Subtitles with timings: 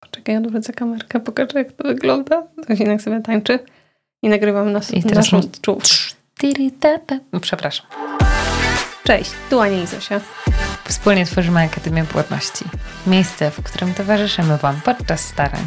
[0.00, 2.46] Poczekaj, odwrócę kamerkę, pokażę jak to wygląda.
[2.68, 3.58] Zosinek sobie tańczy
[4.22, 5.88] i nagrywam nas, I teraz naszą czołówkę.
[7.32, 7.86] No, Przepraszam.
[9.04, 10.20] Cześć, tu Ania i Zosia.
[10.84, 12.64] Wspólnie tworzymy Akademię Płodności.
[13.06, 15.62] Miejsce, w którym towarzyszymy Wam podczas starań.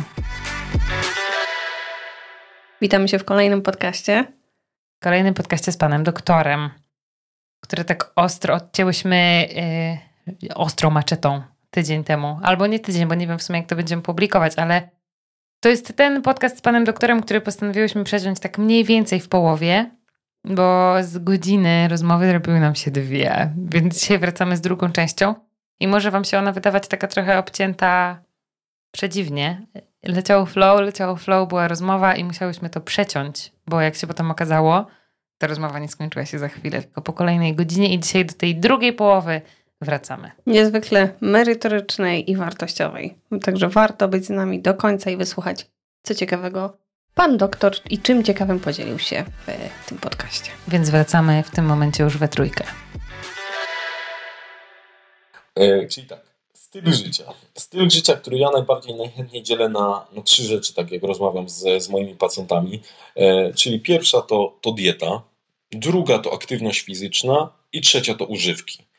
[2.81, 4.25] Witamy się w kolejnym podcaście.
[5.03, 6.69] Kolejnym podcaście z panem doktorem,
[7.59, 9.47] który tak ostro odcięłyśmy
[10.41, 11.41] yy, ostrą maczetą
[11.71, 12.39] tydzień temu.
[12.43, 14.89] Albo nie tydzień, bo nie wiem w sumie jak to będziemy publikować, ale
[15.59, 19.91] to jest ten podcast z panem doktorem, który postanowiłyśmy przeciąć tak mniej więcej w połowie,
[20.43, 25.35] bo z godziny rozmowy zrobiły nam się dwie, więc dzisiaj wracamy z drugą częścią
[25.79, 28.21] i może wam się ona wydawać taka trochę obcięta
[28.91, 29.67] przedziwnie.
[30.03, 34.87] Leciało flow, leciało flow, była rozmowa i musiałyśmy to przeciąć, bo jak się potem okazało,
[35.37, 38.55] ta rozmowa nie skończyła się za chwilę, tylko po kolejnej godzinie i dzisiaj do tej
[38.55, 39.41] drugiej połowy
[39.81, 40.31] wracamy.
[40.45, 43.15] Niezwykle merytorycznej i wartościowej.
[43.43, 45.65] Także warto być z nami do końca i wysłuchać,
[46.03, 46.77] co ciekawego
[47.15, 49.25] pan doktor i czym ciekawym podzielił się
[49.85, 50.51] w tym podcaście.
[50.67, 52.63] Więc wracamy w tym momencie już we trójkę.
[55.55, 56.19] E, czyli tak,
[56.53, 57.23] styl życia.
[57.55, 61.83] Styl życia, który ja najbardziej najchętniej dzielę na, na trzy rzeczy, tak jak rozmawiam z,
[61.83, 62.81] z moimi pacjentami.
[63.15, 65.21] E, czyli pierwsza to, to dieta,
[65.71, 68.90] druga to aktywność fizyczna i trzecia to używki.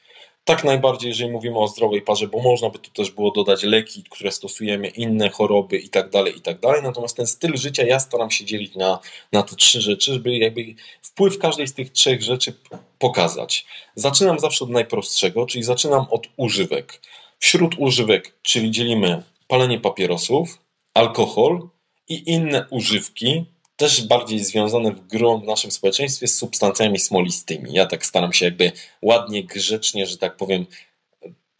[0.44, 4.04] Tak najbardziej, jeżeli mówimy o zdrowej parze, bo można by tu też było dodać leki,
[4.10, 6.82] które stosujemy, inne choroby i tak dalej, i tak dalej.
[6.82, 8.98] Natomiast ten styl życia ja staram się dzielić na,
[9.32, 12.54] na te trzy rzeczy, żeby jakby wpływ każdej z tych trzech rzeczy
[12.98, 13.66] pokazać.
[13.94, 17.00] Zaczynam zawsze od najprostszego, czyli zaczynam od używek.
[17.38, 20.58] Wśród używek, czyli dzielimy palenie papierosów,
[20.94, 21.68] alkohol
[22.08, 23.44] i inne używki,
[23.82, 27.72] też bardziej związane w grą w naszym społeczeństwie z substancjami smolistymi.
[27.72, 30.66] Ja tak staram się jakby ładnie, grzecznie, że tak powiem,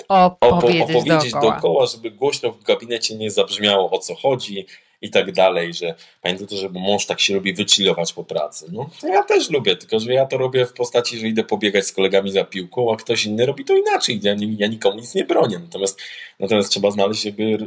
[0.09, 1.53] opo- Opowiedzieć, opowiedzieć dookoła.
[1.53, 4.67] dookoła, żeby głośno w gabinecie nie zabrzmiało o co chodzi
[5.01, 8.67] i tak dalej, że pamiętaj to, że mąż tak się lubi wychillować po pracy.
[8.73, 11.93] No, ja też lubię, tylko że ja to robię w postaci, że idę pobiegać z
[11.93, 14.21] kolegami za piłką, a ktoś inny robi to inaczej.
[14.23, 15.59] Ja, ja nikomu nic nie bronię.
[15.59, 16.01] Natomiast,
[16.41, 17.59] natomiast trzeba znaleźć jakby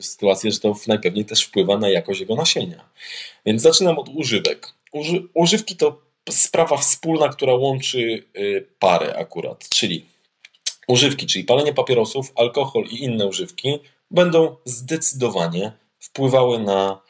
[0.00, 2.84] sytuację, że to najpewniej też wpływa na jakość jego nasienia.
[3.46, 4.74] Więc zaczynam od używek.
[4.92, 5.98] Uży, używki to
[6.30, 10.06] sprawa wspólna, która łączy y, parę akurat, czyli
[10.88, 13.78] używki, czyli palenie papierosów, alkohol i inne używki,
[14.10, 17.00] będą zdecydowanie wpływały na,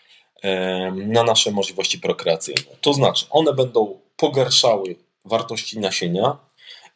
[0.42, 2.76] em, na nasze możliwości prokreacyjne.
[2.80, 6.38] To znaczy, one będą pogarszały wartości nasienia,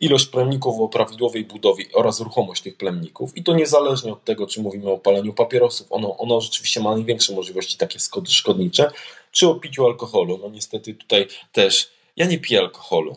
[0.01, 3.37] ilość plemników o prawidłowej budowie oraz ruchomość tych plemników.
[3.37, 5.87] I to niezależnie od tego, czy mówimy o paleniu papierosów.
[5.91, 8.91] Ono, ono rzeczywiście ma największe możliwości takie szkodnicze,
[9.33, 10.39] czy o piciu alkoholu.
[10.43, 13.17] No niestety tutaj też, ja nie piję alkoholu.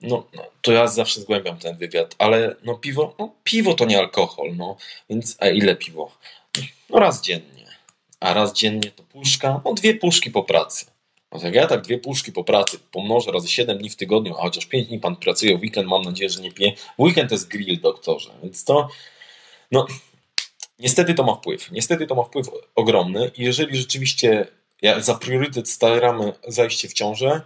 [0.00, 3.98] No, no, to ja zawsze zgłębiam ten wywiad, ale no piwo, no piwo to nie
[3.98, 4.76] alkohol, no
[5.10, 6.12] więc a ile piwo?
[6.90, 7.66] No raz dziennie,
[8.20, 10.91] a raz dziennie to puszka, no dwie puszki po pracy.
[11.32, 14.66] No ja tak dwie puszki po pracy pomnożę razy 7 dni w tygodniu, a chociaż
[14.66, 16.72] 5 dni pan pracuje, weekend mam nadzieję, że nie pije.
[16.98, 18.88] Weekend to jest grill, doktorze, więc to,
[19.70, 19.86] no
[20.78, 21.70] niestety to ma wpływ.
[21.70, 24.46] Niestety to ma wpływ ogromny i jeżeli rzeczywiście
[24.82, 27.40] ja za priorytet staramy zajście w ciążę,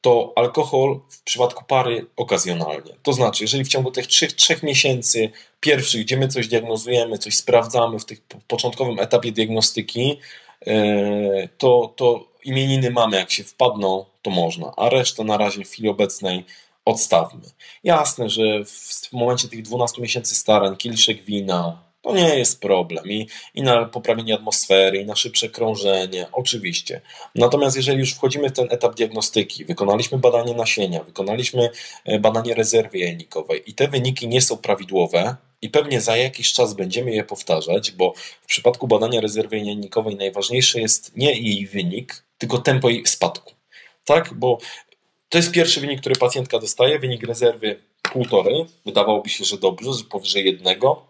[0.00, 2.92] to alkohol w przypadku pary okazjonalnie.
[3.02, 7.36] To znaczy, jeżeli w ciągu tych trzech, trzech miesięcy pierwszych, gdzie my coś diagnozujemy, coś
[7.36, 8.16] sprawdzamy w tym
[8.46, 10.18] początkowym etapie diagnostyki,
[10.66, 15.68] e, to, to imieniny mamy, jak się wpadną, to można, a resztę na razie w
[15.68, 16.44] chwili obecnej
[16.84, 17.40] odstawmy.
[17.84, 23.28] Jasne, że w, momencie tych 12 miesięcy starań, kieliszek wina, to nie jest problem I,
[23.54, 27.00] i na poprawienie atmosfery, i na szybsze krążenie, oczywiście.
[27.34, 31.70] Natomiast jeżeli już wchodzimy w ten etap diagnostyki, wykonaliśmy badanie nasienia, wykonaliśmy
[32.04, 36.74] e, badanie rezerwy jajnikowej i te wyniki nie są prawidłowe, i pewnie za jakiś czas
[36.74, 42.58] będziemy je powtarzać, bo w przypadku badania rezerwy jajnikowej najważniejszy jest nie jej wynik, tylko
[42.58, 43.54] tempo jej spadku.
[44.04, 44.58] Tak, bo
[45.28, 47.80] to jest pierwszy wynik, który pacjentka dostaje, wynik rezerwy
[48.12, 48.66] półtorej.
[48.86, 51.02] Wydawałoby się, że dobrze, że powyżej jednego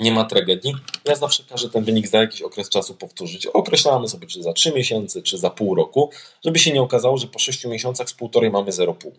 [0.00, 0.74] nie ma tragedii.
[1.04, 3.46] Ja zawsze każę ten wynik za jakiś okres czasu powtórzyć.
[3.46, 6.10] Określamy sobie, czy za 3 miesiące, czy za pół roku,
[6.44, 9.10] żeby się nie okazało, że po 6 miesiącach z półtorej mamy 0,5.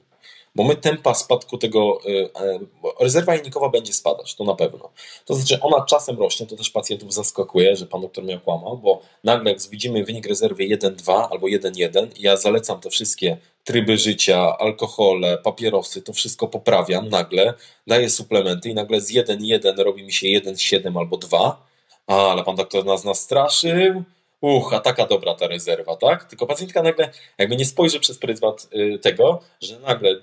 [0.55, 2.29] Bo my tempa spadku tego, y, y,
[2.99, 4.89] rezerwa jajnikowa będzie spadać, to na pewno.
[5.25, 9.01] To znaczy ona czasem rośnie, to też pacjentów zaskakuje, że pan doktor mnie okłamał, bo
[9.23, 14.57] nagle jak widzimy wynik rezerwy 1,2 albo 1,1 i ja zalecam te wszystkie tryby życia,
[14.57, 17.53] alkohole, papierosy, to wszystko poprawiam nagle,
[17.87, 21.65] daję suplementy i nagle z 1,1 robi mi się 1,7 albo 2,
[22.07, 24.03] a, ale pan doktor nas nastraszył,
[24.41, 26.23] uch, a taka dobra ta rezerwa, tak?
[26.23, 30.15] Tylko pacjentka nagle jakby nie spojrzy przez pryzmat y, tego, że nagle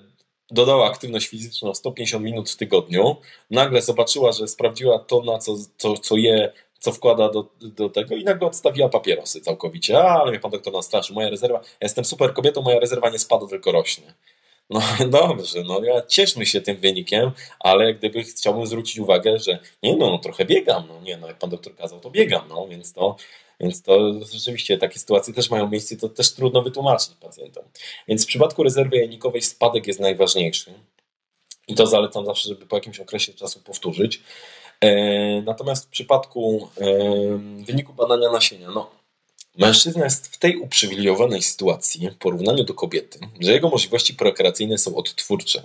[0.52, 3.16] dodała aktywność fizyczną 150 minut w tygodniu,
[3.50, 8.16] nagle zobaczyła, że sprawdziła to, na co, co, co je co wkłada do, do tego
[8.16, 9.98] i nagle odstawiła papierosy całkowicie.
[9.98, 13.18] A, ale mnie pan doktor nastraszył, moja rezerwa, ja jestem super kobietą, moja rezerwa nie
[13.18, 14.14] spada, tylko rośnie.
[14.70, 14.80] No
[15.20, 20.10] dobrze, no ja cieszmy się tym wynikiem, ale gdyby chciałbym zwrócić uwagę, że nie no,
[20.10, 23.16] no trochę biegam, no nie no, jak pan doktor kazał, to biegam, no więc to,
[23.62, 27.64] więc to rzeczywiście takie sytuacje też mają miejsce, to też trudno wytłumaczyć pacjentom.
[28.08, 30.74] Więc w przypadku rezerwy jajnikowej spadek jest najważniejszy
[31.68, 34.22] i to zalecam zawsze, żeby po jakimś okresie czasu powtórzyć.
[34.80, 36.84] E, natomiast w przypadku e,
[37.64, 39.02] wyniku badania nasienia, no
[39.58, 44.96] Mężczyzna jest w tej uprzywilejowanej sytuacji w porównaniu do kobiety, że jego możliwości prokreacyjne są
[44.96, 45.62] odtwórcze.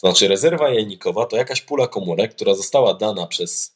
[0.00, 3.73] To znaczy rezerwa jajnikowa to jakaś pula komórek, która została dana przez,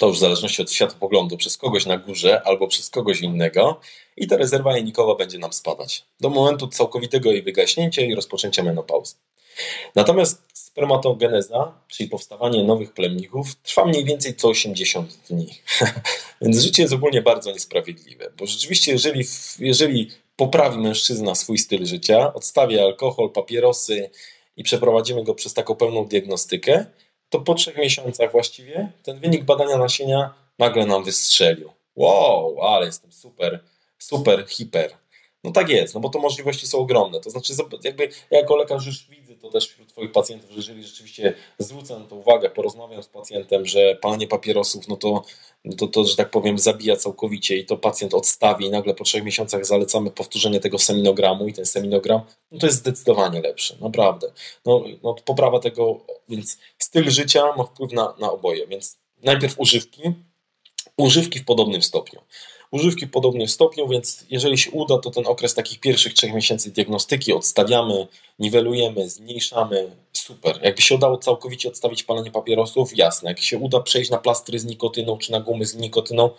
[0.00, 3.80] to już w zależności od światopoglądu, przez kogoś na górze albo przez kogoś innego
[4.16, 9.14] i ta rezerwa jajnikowa będzie nam spadać do momentu całkowitego jej wygaśnięcia i rozpoczęcia menopauzy.
[9.94, 15.46] Natomiast spermatogeneza, czyli powstawanie nowych plemników, trwa mniej więcej co 80 dni.
[16.42, 19.24] Więc życie jest ogólnie bardzo niesprawiedliwe, bo rzeczywiście, jeżeli,
[19.58, 24.10] jeżeli poprawi mężczyzna swój styl życia, odstawi alkohol, papierosy
[24.56, 26.86] i przeprowadzimy go przez taką pełną diagnostykę,
[27.30, 31.70] to po trzech miesiącach właściwie ten wynik badania nasienia nagle nam wystrzelił.
[31.96, 33.60] Wow, ale jestem super,
[33.98, 34.96] super, hiper.
[35.44, 37.20] No tak jest, no bo to możliwości są ogromne.
[37.20, 37.52] To znaczy,
[37.84, 41.98] jakby ja jako lekarz już widzę to też wśród Twoich pacjentów, że jeżeli rzeczywiście zwrócę
[41.98, 45.24] na to uwagę, porozmawiam z pacjentem, że palenie papierosów, no to,
[45.78, 49.24] to, to, że tak powiem, zabija całkowicie i to pacjent odstawi i nagle po trzech
[49.24, 52.20] miesiącach zalecamy powtórzenie tego seminogramu i ten seminogram,
[52.52, 54.32] no to jest zdecydowanie lepszy, naprawdę.
[54.66, 60.02] No, no poprawa tego, więc styl życia ma wpływ na, na oboje, więc najpierw używki,
[60.96, 62.20] używki w podobnym stopniu
[62.70, 66.70] używki w podobnym stopniu, więc jeżeli się uda, to ten okres takich pierwszych trzech miesięcy
[66.70, 68.06] diagnostyki odstawiamy,
[68.38, 70.60] niwelujemy, zmniejszamy, super.
[70.62, 73.30] Jakby się udało całkowicie odstawić palenie papierosów, jasne.
[73.30, 76.30] Jak się uda przejść na plastry z nikotyną czy na gumy z nikotyną,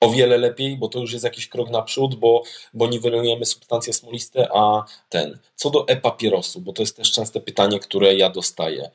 [0.00, 2.42] o wiele lepiej, bo to już jest jakiś krok naprzód, bo,
[2.74, 5.38] bo niwelujemy substancje smoliste, a ten.
[5.54, 8.90] Co do e-papierosu, bo to jest też częste pytanie, które ja dostaję.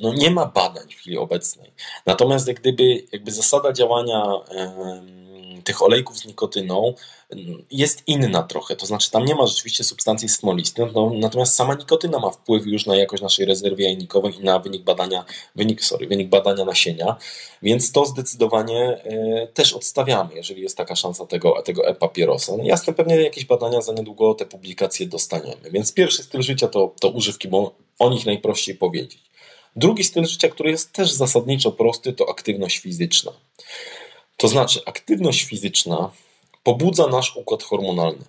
[0.00, 1.72] No nie ma badań w chwili obecnej.
[2.06, 4.24] Natomiast jak gdyby jakby zasada działania
[5.62, 6.94] tych olejków z nikotyną
[7.30, 11.74] mm, jest inna trochę, to znaczy tam nie ma rzeczywiście substancji smolistych, no, natomiast sama
[11.74, 15.24] nikotyna ma wpływ już na jakość naszej rezerwy jajnikowej i na wynik badania,
[15.56, 17.16] wynik, sorry, wynik badania nasienia,
[17.62, 19.04] więc to zdecydowanie
[19.44, 22.56] y, też odstawiamy, jeżeli jest taka szansa tego, tego e-papierosa.
[22.56, 26.94] No jasne, pewnie jakieś badania za niedługo te publikacje dostaniemy, więc pierwszy styl życia to,
[27.00, 29.28] to używki, bo o nich najprościej powiedzieć.
[29.76, 33.32] Drugi styl życia, który jest też zasadniczo prosty, to aktywność fizyczna.
[34.38, 36.10] To znaczy, aktywność fizyczna
[36.62, 38.24] pobudza nasz układ hormonalny.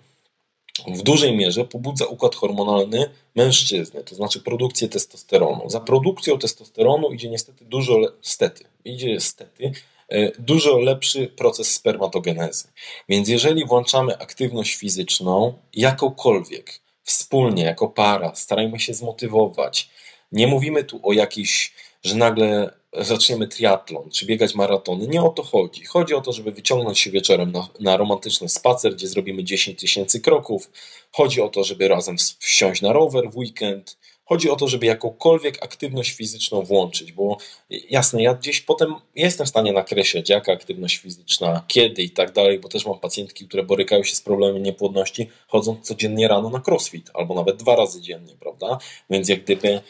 [0.86, 5.70] W dużej mierze pobudza układ hormonalny mężczyzny, to znaczy produkcję testosteronu.
[5.70, 9.72] Za produkcją testosteronu idzie niestety dużo, stety, idzie stety,
[10.08, 12.68] e, dużo lepszy proces spermatogenezy.
[13.08, 19.90] Więc jeżeli włączamy aktywność fizyczną, jakąkolwiek, wspólnie, jako para, starajmy się zmotywować.
[20.32, 21.72] Nie mówimy tu o jakiejś,
[22.04, 25.06] że nagle zaczniemy triatlon czy biegać maratony.
[25.06, 25.84] Nie o to chodzi.
[25.84, 30.20] Chodzi o to, żeby wyciągnąć się wieczorem na, na romantyczny spacer, gdzie zrobimy 10 tysięcy
[30.20, 30.70] kroków.
[31.12, 33.98] Chodzi o to, żeby razem wsiąść na rower w weekend.
[34.24, 37.36] Chodzi o to, żeby jakąkolwiek aktywność fizyczną włączyć, bo
[37.70, 42.58] jasne, ja gdzieś potem jestem w stanie nakreślać, jaka aktywność fizyczna, kiedy i tak dalej,
[42.58, 47.10] bo też mam pacjentki, które borykają się z problemem niepłodności, chodząc codziennie rano na crossfit,
[47.14, 48.78] albo nawet dwa razy dziennie, prawda?
[49.10, 49.80] Więc jak gdyby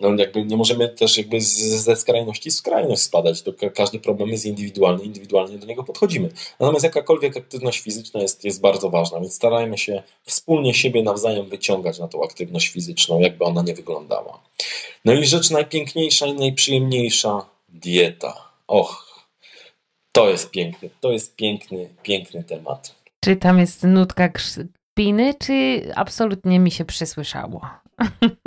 [0.00, 3.42] no jakby nie możemy też jakby ze skrajności w skrajność spadać.
[3.42, 6.28] To każdy problem jest indywidualny, indywidualnie do niego podchodzimy.
[6.60, 11.98] Natomiast jakakolwiek aktywność fizyczna jest, jest bardzo ważna, więc starajmy się wspólnie siebie nawzajem wyciągać
[11.98, 14.42] na tą aktywność fizyczną, jakby ona nie wyglądała.
[15.04, 18.50] No i rzecz najpiękniejsza i najprzyjemniejsza dieta.
[18.66, 19.08] Och,
[20.12, 22.94] to jest piękny, to jest piękny, piękny temat.
[23.24, 27.60] Czy tam jest nutka kpiny, czy absolutnie mi się przysłyszało?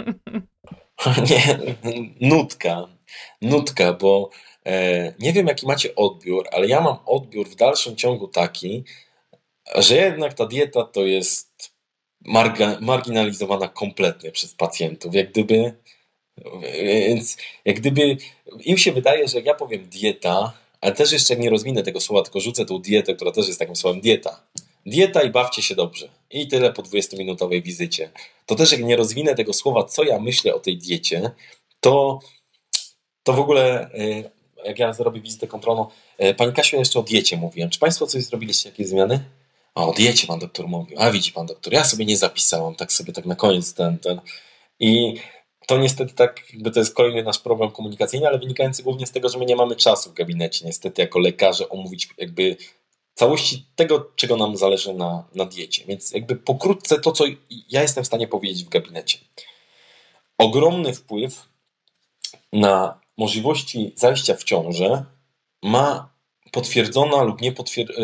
[1.29, 1.59] Nie,
[2.21, 2.87] nutka.
[3.41, 4.29] Nutka, bo
[4.65, 8.83] e, nie wiem, jaki macie odbiór, ale ja mam odbiór w dalszym ciągu taki,
[9.75, 11.71] że jednak ta dieta to jest
[12.81, 15.15] marginalizowana kompletnie przez pacjentów.
[15.15, 15.73] Jak gdyby,
[16.83, 18.17] więc jak gdyby
[18.65, 22.23] im się wydaje, że jak ja powiem dieta, ale też jeszcze nie rozwinę tego słowa,
[22.23, 24.43] tylko rzucę tą dietę, która też jest takim słowem dieta.
[24.85, 26.09] Dieta i bawcie się dobrze.
[26.31, 28.09] I tyle po 20-minutowej wizycie.
[28.45, 31.31] To też jak nie rozwinę tego słowa, co ja myślę o tej diecie,
[31.79, 32.19] to,
[33.23, 34.29] to w ogóle y,
[34.65, 35.87] jak ja zrobię wizytę kontrolną,
[36.23, 37.69] y, Pani Kasiu, jeszcze o diecie mówiłem.
[37.69, 39.19] Czy Państwo coś zrobiliście, jakieś zmiany?
[39.75, 40.97] A, o diecie Pan doktor mówił.
[40.99, 44.21] A widzi Pan doktor, ja sobie nie zapisałam, tak sobie tak na koniec ten, ten.
[44.79, 45.15] I
[45.67, 49.29] to niestety tak, jakby to jest kolejny nasz problem komunikacyjny, ale wynikający głównie z tego,
[49.29, 52.57] że my nie mamy czasu w gabinecie, niestety jako lekarze omówić jakby
[53.21, 55.85] całości tego, czego nam zależy na, na diecie.
[55.85, 57.25] Więc jakby pokrótce to, co
[57.69, 59.17] ja jestem w stanie powiedzieć w gabinecie.
[60.37, 61.49] Ogromny wpływ
[62.53, 65.05] na możliwości zajścia w ciążę
[65.63, 66.09] ma
[66.51, 67.53] potwierdzona lub nie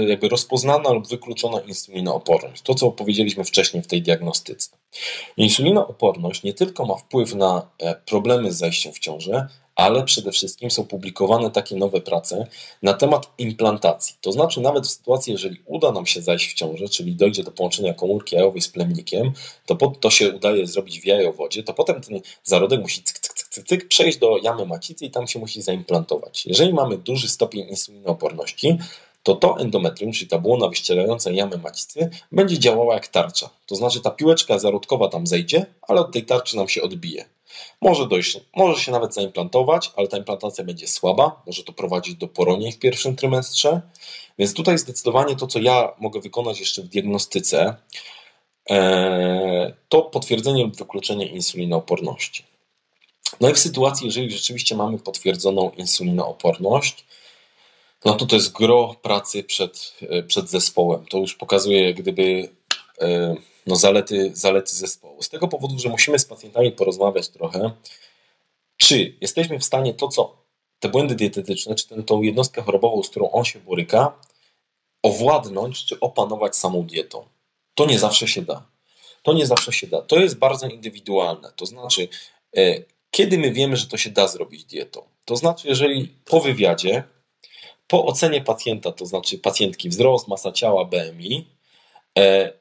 [0.07, 2.61] jakby rozpoznana lub wykluczona insulinooporność.
[2.61, 4.69] To, co powiedzieliśmy wcześniej w tej diagnostyce.
[5.37, 9.47] Insulinooporność nie tylko ma wpływ na e, problemy z zajściem w ciążę,
[9.77, 12.47] ale przede wszystkim są publikowane takie nowe prace
[12.81, 14.15] na temat implantacji.
[14.21, 17.51] To znaczy, nawet w sytuacji, jeżeli uda nam się zajść w ciążę, czyli dojdzie do
[17.51, 19.31] połączenia komórki jajowej z plemnikiem,
[19.65, 23.33] to pod, to się udaje zrobić w jajowodzie, to potem ten zarodek musi cyk, cyk,
[23.33, 26.45] cyk, cyk, przejść do jamy macicy i tam się musi zaimplantować.
[26.45, 28.77] Jeżeli mamy duży stopień insulinooporności,
[29.23, 33.49] to to endometrium, czyli ta błona wyścielająca jamę macicy, będzie działała jak tarcza.
[33.65, 37.36] To znaczy ta piłeczka zarodkowa tam zejdzie, ale od tej tarczy nam się odbije.
[37.81, 42.27] Może dojść, może się nawet zaimplantować, ale ta implantacja będzie słaba, może to prowadzić do
[42.27, 43.81] poronień w pierwszym trymestrze.
[44.39, 47.75] Więc tutaj zdecydowanie to, co ja mogę wykonać jeszcze w diagnostyce,
[48.69, 52.43] e, to potwierdzenie lub wykluczenie insulinooporności.
[53.41, 57.05] No i w sytuacji, jeżeli rzeczywiście mamy potwierdzoną insulinooporność,
[58.05, 61.05] no to to jest gro pracy przed, e, przed zespołem.
[61.05, 62.49] To już pokazuje, gdyby
[63.01, 63.35] e,
[63.67, 65.21] no, zalety, zalety zespołu.
[65.21, 67.71] Z tego powodu, że musimy z pacjentami porozmawiać trochę,
[68.77, 70.37] czy jesteśmy w stanie to, co
[70.79, 74.19] te błędy dietetyczne, czy tę tą jednostkę chorobową, z którą on się boryka,
[75.03, 77.25] owładnąć czy opanować samą dietą.
[77.75, 78.65] To nie zawsze się da.
[79.23, 80.01] To nie zawsze się da.
[80.01, 81.51] To jest bardzo indywidualne.
[81.55, 82.07] To znaczy,
[82.57, 85.01] e, kiedy my wiemy, że to się da zrobić dietą?
[85.25, 87.03] To znaczy, jeżeli po wywiadzie,
[87.87, 91.56] po ocenie pacjenta, to znaczy pacjentki wzrost, masa ciała, BMI,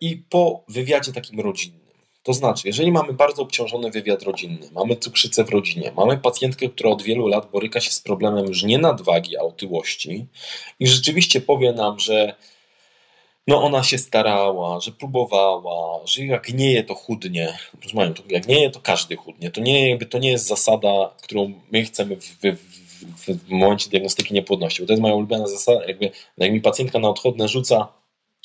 [0.01, 1.87] I po wywiadzie takim rodzinnym.
[2.23, 6.91] To znaczy, jeżeli mamy bardzo obciążony wywiad rodzinny, mamy cukrzycę w rodzinie, mamy pacjentkę, która
[6.91, 10.27] od wielu lat boryka się z problemem już nie nadwagi, a otyłości
[10.81, 12.35] i rzeczywiście powie nam, że
[13.47, 17.59] no ona się starała, że próbowała, że jak nie je, to chudnie.
[17.81, 19.51] Proszę Mają, jak nie je, to każdy chudnie.
[19.51, 22.57] To nie, jakby to nie jest zasada, którą my chcemy w, w,
[23.03, 24.83] w, w momencie diagnostyki niepłodności.
[24.83, 27.89] Bo to jest moja ulubiona zasada, jakby jak mi pacjentka na odchodne rzuca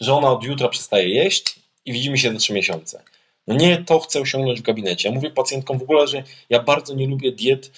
[0.01, 1.55] że ona od jutra przestaje jeść
[1.85, 3.03] i widzimy się za trzy miesiące.
[3.47, 5.09] No nie to chcę osiągnąć w gabinecie.
[5.09, 7.71] Ja mówię pacjentkom w ogóle, że ja bardzo nie lubię diet,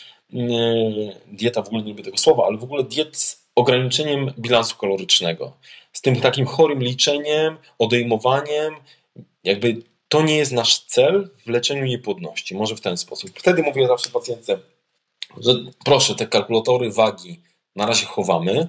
[1.27, 5.53] dieta w ogóle nie lubię tego słowa, ale w ogóle diet z ograniczeniem bilansu kalorycznego.
[5.93, 8.73] Z tym takim chorym liczeniem, odejmowaniem,
[9.43, 12.55] jakby to nie jest nasz cel w leczeniu niepłodności.
[12.55, 13.31] Może w ten sposób.
[13.39, 14.59] Wtedy mówię zawsze pacjentce,
[15.37, 15.53] że
[15.85, 17.39] proszę, te kalkulatory wagi
[17.75, 18.67] na razie chowamy,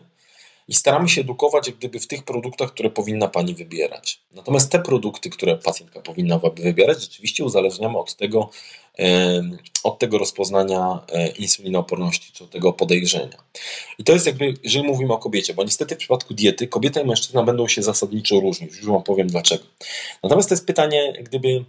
[0.68, 4.20] i staramy się edukować jak gdyby w tych produktach, które powinna Pani wybierać.
[4.32, 8.50] Natomiast te produkty, które pacjentka powinna wybierać, rzeczywiście uzależniamy od tego,
[9.84, 13.38] od tego rozpoznania e, insulinooporności, czy od tego podejrzenia.
[13.98, 17.06] I to jest jakby, jeżeli mówimy o kobiecie, bo niestety w przypadku diety kobieta i
[17.06, 18.76] mężczyzna będą się zasadniczo różnić.
[18.76, 19.64] Już Wam powiem dlaczego.
[20.22, 21.64] Natomiast to jest pytanie, gdyby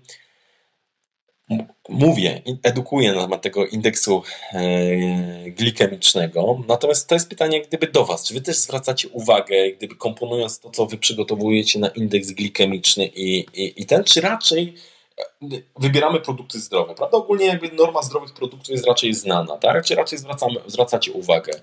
[1.90, 4.24] mówię, edukuję na temat tego indeksu
[4.54, 6.60] e, glikemicznego.
[6.68, 8.28] Natomiast to jest pytanie gdyby do Was.
[8.28, 13.40] Czy Wy też zwracacie uwagę, gdyby komponując to, co Wy przygotowujecie na indeks glikemiczny i,
[13.54, 14.75] i, i ten, czy raczej
[15.20, 15.46] e,
[15.80, 17.18] wybieramy produkty zdrowe, prawda?
[17.18, 19.86] Ogólnie jakby norma zdrowych produktów jest raczej znana, tak?
[19.86, 21.54] Czy raczej zwracamy, zwracacie uwagę?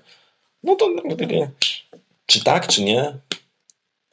[0.63, 1.49] No to gdyby,
[2.25, 3.17] czy tak, czy nie?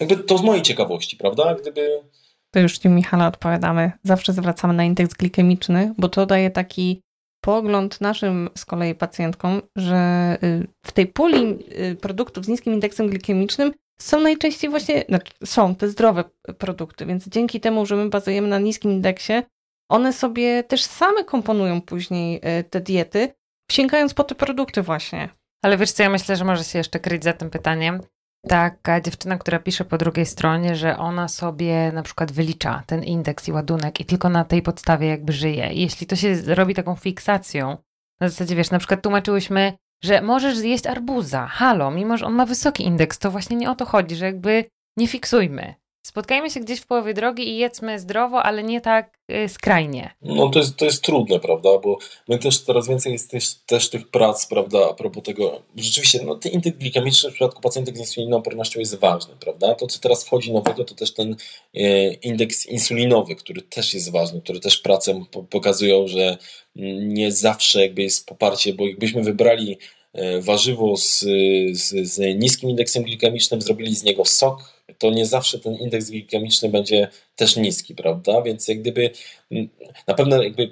[0.00, 1.54] Jakby to z mojej ciekawości, prawda?
[1.54, 2.02] Gdyby
[2.50, 3.92] to już Ci, Michale, odpowiadamy.
[4.02, 7.02] Zawsze zwracamy na indeks glikemiczny, bo to daje taki
[7.40, 11.58] pogląd naszym z kolei pacjentkom, że y, w tej puli
[11.90, 16.24] y, produktów z niskim indeksem glikemicznym są najczęściej właśnie, znaczy są te zdrowe
[16.58, 19.32] produkty, więc dzięki temu, że my bazujemy na niskim indeksie,
[19.90, 23.32] one sobie też same komponują później y, te diety,
[23.70, 25.28] sięgając po te produkty właśnie.
[25.64, 28.00] Ale wiesz co, ja myślę, że może się jeszcze kryć za tym pytaniem,
[28.48, 33.48] taka dziewczyna, która pisze po drugiej stronie, że ona sobie na przykład wylicza ten indeks
[33.48, 35.72] i ładunek i tylko na tej podstawie jakby żyje.
[35.72, 37.76] I jeśli to się robi taką fiksacją,
[38.20, 39.72] na zasadzie wiesz, na przykład tłumaczyłyśmy,
[40.04, 43.74] że możesz zjeść arbuza, halo, mimo że on ma wysoki indeks, to właśnie nie o
[43.74, 44.64] to chodzi, że jakby
[44.96, 45.74] nie fiksujmy.
[46.02, 50.14] Spotkajmy się gdzieś w połowie drogi i jedzmy zdrowo, ale nie tak y, skrajnie.
[50.22, 53.90] No to jest, to jest trudne, prawda, bo my też coraz więcej jest też, też
[53.90, 58.00] tych prac, prawda, a propos tego, rzeczywiście, no ten indeks glikemiczny w przypadku pacjentek z
[58.00, 61.36] insulinoopornością jest ważny, prawda, to co teraz wchodzi nowego to też ten
[61.74, 66.38] e, indeks insulinowy, który też jest ważny, który też prace pokazują, że
[67.00, 69.78] nie zawsze jakby jest poparcie, bo jakbyśmy wybrali
[70.40, 71.20] warzywo z,
[71.72, 76.68] z, z niskim indeksem glikemicznym, zrobili z niego sok, to nie zawsze ten indeks glikemiczny
[76.68, 78.42] będzie też niski, prawda?
[78.42, 79.10] Więc jak gdyby
[80.06, 80.70] na pewno jakby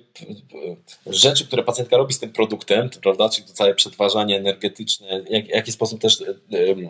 [1.06, 5.48] rzeczy, które pacjentka robi z tym produktem, prawda, czyli to całe przetwarzanie energetyczne, jak, w
[5.48, 6.24] jaki sposób też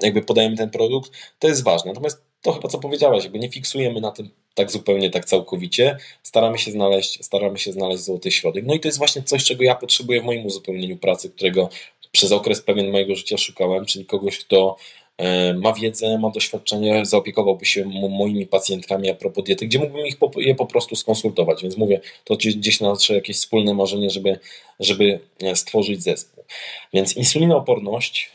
[0.02, 1.90] jakby podajemy ten produkt, to jest ważne.
[1.90, 5.97] Natomiast to chyba co powiedziałaś, jakby nie fiksujemy na tym tak zupełnie, tak całkowicie.
[6.23, 8.64] Staramy się znaleźć, staramy się znaleźć złoty środek.
[8.67, 11.69] No i to jest właśnie coś, czego ja potrzebuję w moim uzupełnieniu pracy, którego
[12.12, 14.77] przez okres pewien mojego życia szukałem, czyli kogoś, kto
[15.17, 20.19] e, ma wiedzę, ma doświadczenie, zaopiekowałby się moimi pacjentkami a propos diety, gdzie mógłbym ich
[20.19, 21.62] po, je po prostu skonsultować.
[21.62, 24.38] Więc mówię, to gdzieś nasze jakieś wspólne marzenie, żeby,
[24.81, 26.45] żeby e, stworzyć zespół.
[26.93, 28.31] Więc insulinooporność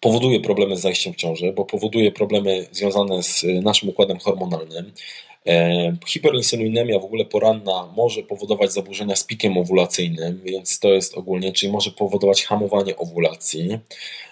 [0.00, 4.92] powoduje problemy z zajściem w ciąży, bo powoduje problemy związane z y, naszym układem hormonalnym.
[5.46, 11.52] E, hiperinsulinemia w ogóle poranna może powodować zaburzenia z pikiem owulacyjnym, więc to jest ogólnie,
[11.52, 13.78] czyli może powodować hamowanie owulacji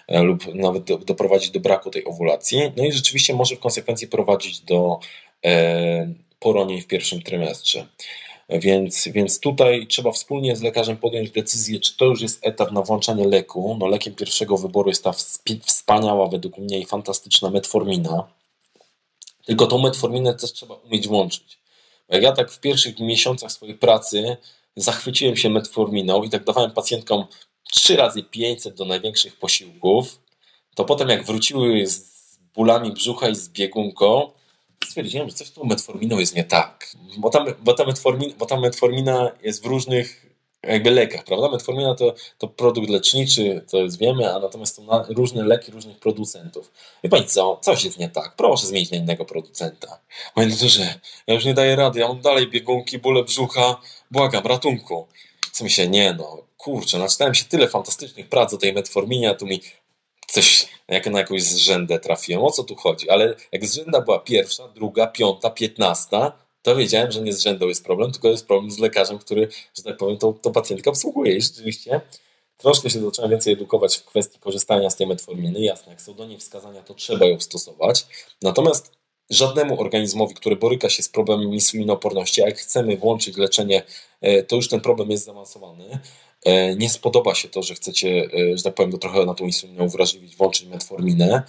[0.07, 2.71] e, lub nawet do, doprowadzić do braku tej owulacji.
[2.77, 4.99] No i rzeczywiście może w konsekwencji prowadzić do
[5.45, 7.85] e, poronień w pierwszym trymestrze.
[8.49, 12.81] Więc, więc tutaj trzeba wspólnie z lekarzem podjąć decyzję, czy to już jest etap na
[12.81, 13.77] włączanie leku.
[13.79, 15.11] No, lekiem pierwszego wyboru jest ta
[15.65, 18.27] wspaniała, według mnie i fantastyczna metformina.
[19.49, 21.59] Tylko tą metforminę też trzeba umieć włączyć.
[22.09, 24.37] Jak ja tak w pierwszych miesiącach swojej pracy
[24.75, 27.25] zachwyciłem się metforminą i tak dawałem pacjentkom
[27.71, 30.19] 3 razy 500 do największych posiłków,
[30.75, 34.31] to potem jak wróciły z bólami brzucha i z biegunką,
[34.87, 36.91] stwierdziłem, że coś z tą metforminą jest nie tak.
[37.17, 37.85] Bo ta, bo ta,
[38.37, 40.28] bo ta metformina jest w różnych
[40.63, 41.49] jakby lekach, prawda?
[41.49, 45.99] Metformina to, to produkt leczniczy, to jest wiemy, a natomiast to na, różne leki różnych
[45.99, 46.71] producentów.
[47.03, 47.59] Wie pani co?
[47.61, 48.35] Coś jest nie tak.
[48.35, 49.99] Proszę zmienić na innego producenta.
[50.35, 55.07] Panie że ja już nie daję rady, ja mam dalej biegunki, bóle brzucha, błagam, ratunku.
[55.51, 59.33] Co mi się, nie no, kurczę, naczytałem się tyle fantastycznych prac o tej metforminie, a
[59.33, 59.61] tu mi
[60.27, 62.43] coś, jak na jakąś zrzędę trafiłem.
[62.43, 63.09] O co tu chodzi?
[63.09, 67.83] Ale jak zrzęda była pierwsza, druga, piąta, piętnasta, to wiedziałem, że nie z rzędą jest
[67.83, 69.47] problem, tylko jest problem z lekarzem, który,
[69.77, 71.35] że tak powiem, tą, tą pacjentkę obsługuje.
[71.35, 72.01] I rzeczywiście
[72.57, 75.59] troszkę się zacząłem więcej edukować w kwestii korzystania z tej metforminy.
[75.59, 78.05] Jasne, jak są do niej wskazania, to trzeba ją stosować.
[78.41, 78.91] Natomiast
[79.29, 83.83] żadnemu organizmowi, który boryka się z problemem insulinooporności, a jak chcemy włączyć leczenie,
[84.21, 85.99] e, to już ten problem jest zaawansowany,
[86.45, 89.83] E, nie spodoba się to, że chcecie, e, że tak powiem, trochę na tą insulinę
[89.83, 91.43] uwrażliwić, włączyć metforminę.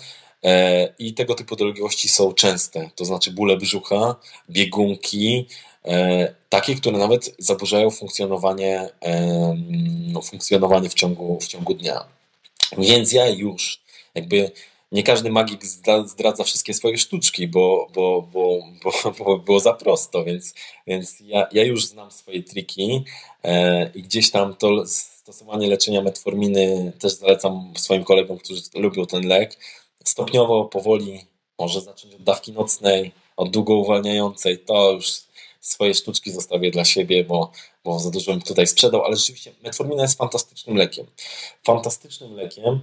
[0.45, 4.17] E, I tego typu dolegliwości są częste, to znaczy bóle brzucha,
[4.51, 5.47] biegunki,
[6.49, 8.89] takie, które nawet zaburzają funkcjonowanie,
[10.13, 12.05] no, funkcjonowanie w, ciągu, w ciągu dnia.
[12.79, 13.81] Więc ja już
[14.15, 14.51] jakby
[14.93, 15.65] nie każdy magik
[16.05, 18.61] zdradza wszystkie swoje sztuczki, bo, bo, bo,
[19.19, 20.55] bo, było za prosto, więc,
[20.87, 23.05] więc ja, ja już znam swoje triki
[23.45, 29.27] e, i gdzieś tam to stosowanie leczenia metforminy też zalecam swoim kolegom, którzy lubią ten
[29.27, 29.59] lek.
[30.05, 31.25] Stopniowo, powoli,
[31.59, 35.21] może zacząć od dawki nocnej, od długo uwalniającej, to już
[35.61, 37.53] swoje sztuczki zostawię dla siebie, bo,
[37.85, 41.07] bo za dużo bym tutaj sprzedał, ale rzeczywiście metformina jest fantastycznym lekiem.
[41.63, 42.81] Fantastycznym lekiem,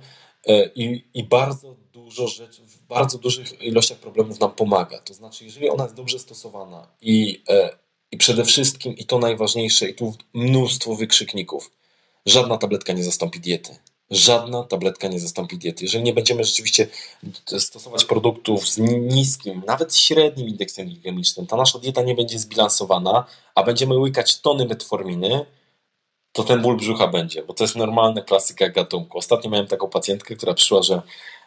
[0.48, 5.00] E, i, i bardzo dużo rzeczy, w bardzo dużych ilościach problemów nam pomaga.
[5.00, 7.78] To znaczy, jeżeli ona jest dobrze stosowana i, e,
[8.12, 11.72] i przede wszystkim, i to najważniejsze, i tu mnóstwo wykrzykników,
[12.26, 13.76] żadna tabletka nie zastąpi diety.
[14.12, 15.84] Żadna tabletka nie zastąpi diety.
[15.84, 16.88] Jeżeli nie będziemy rzeczywiście
[17.60, 23.64] stosować produktów z niskim, nawet średnim indeksem glikemicznym, ta nasza dieta nie będzie zbilansowana, a
[23.64, 25.46] będziemy łykać tony metforminy,
[26.32, 29.18] to ten ból brzucha będzie, bo to jest normalna klasyka gatunku.
[29.18, 31.02] Ostatnio miałem taką pacjentkę, która przyszła, że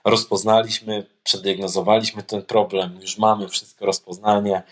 [0.04, 4.62] rozpoznaliśmy, przeddiagnozowaliśmy ten problem, już mamy wszystko rozpoznanie,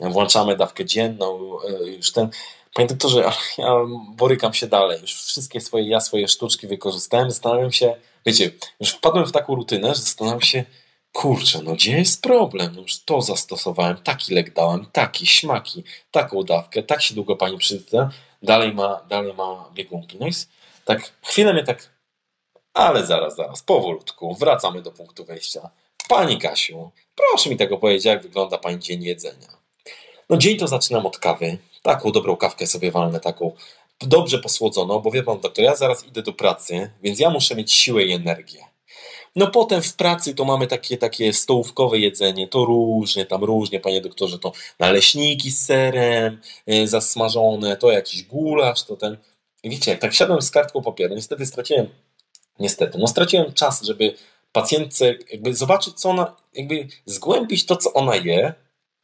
[0.00, 2.28] włączamy dawkę dzienną, e, już ten.
[2.74, 3.74] Panie doktorze, ja
[4.16, 9.26] borykam się dalej, już wszystkie swoje, ja swoje sztuczki wykorzystałem, zastanawiam się, wiecie, już wpadłem
[9.26, 10.64] w taką rutynę, że zastanawiam się,
[11.12, 12.72] kurczę, no gdzie jest problem?
[12.74, 17.58] No już to zastosowałem, taki lek dałem, taki, śmaki, taką dawkę, tak się długo pani
[17.58, 18.10] przyda,
[18.42, 20.16] dalej ma, dalej ma biegunki.
[20.20, 20.30] No i
[20.84, 21.90] tak chwilę mnie tak,
[22.74, 25.70] ale zaraz, zaraz, powolutku, wracamy do punktu wejścia.
[26.08, 29.59] Pani Kasiu, proszę mi tego powiedzieć, jak wygląda Pani dzień jedzenia.
[30.30, 31.58] No dzień to zaczynam od kawy.
[31.82, 33.52] Taką dobrą kawkę sobie walnę, taką
[34.00, 37.74] dobrze posłodzoną, bo wie Pan doktor, ja zaraz idę do pracy, więc ja muszę mieć
[37.74, 38.64] siłę i energię.
[39.36, 44.00] No potem w pracy to mamy takie, takie stołówkowe jedzenie, to różnie, tam różnie, panie
[44.00, 49.16] doktorze, to naleśniki z serem yy, zasmażone, to jakiś gulasz, to ten...
[49.62, 51.88] I wiecie, tak siadłem z kartką papieru, niestety straciłem,
[52.58, 54.14] niestety, no straciłem czas, żeby
[54.52, 58.54] pacjentce jakby zobaczyć, co ona, jakby zgłębić to, co ona je.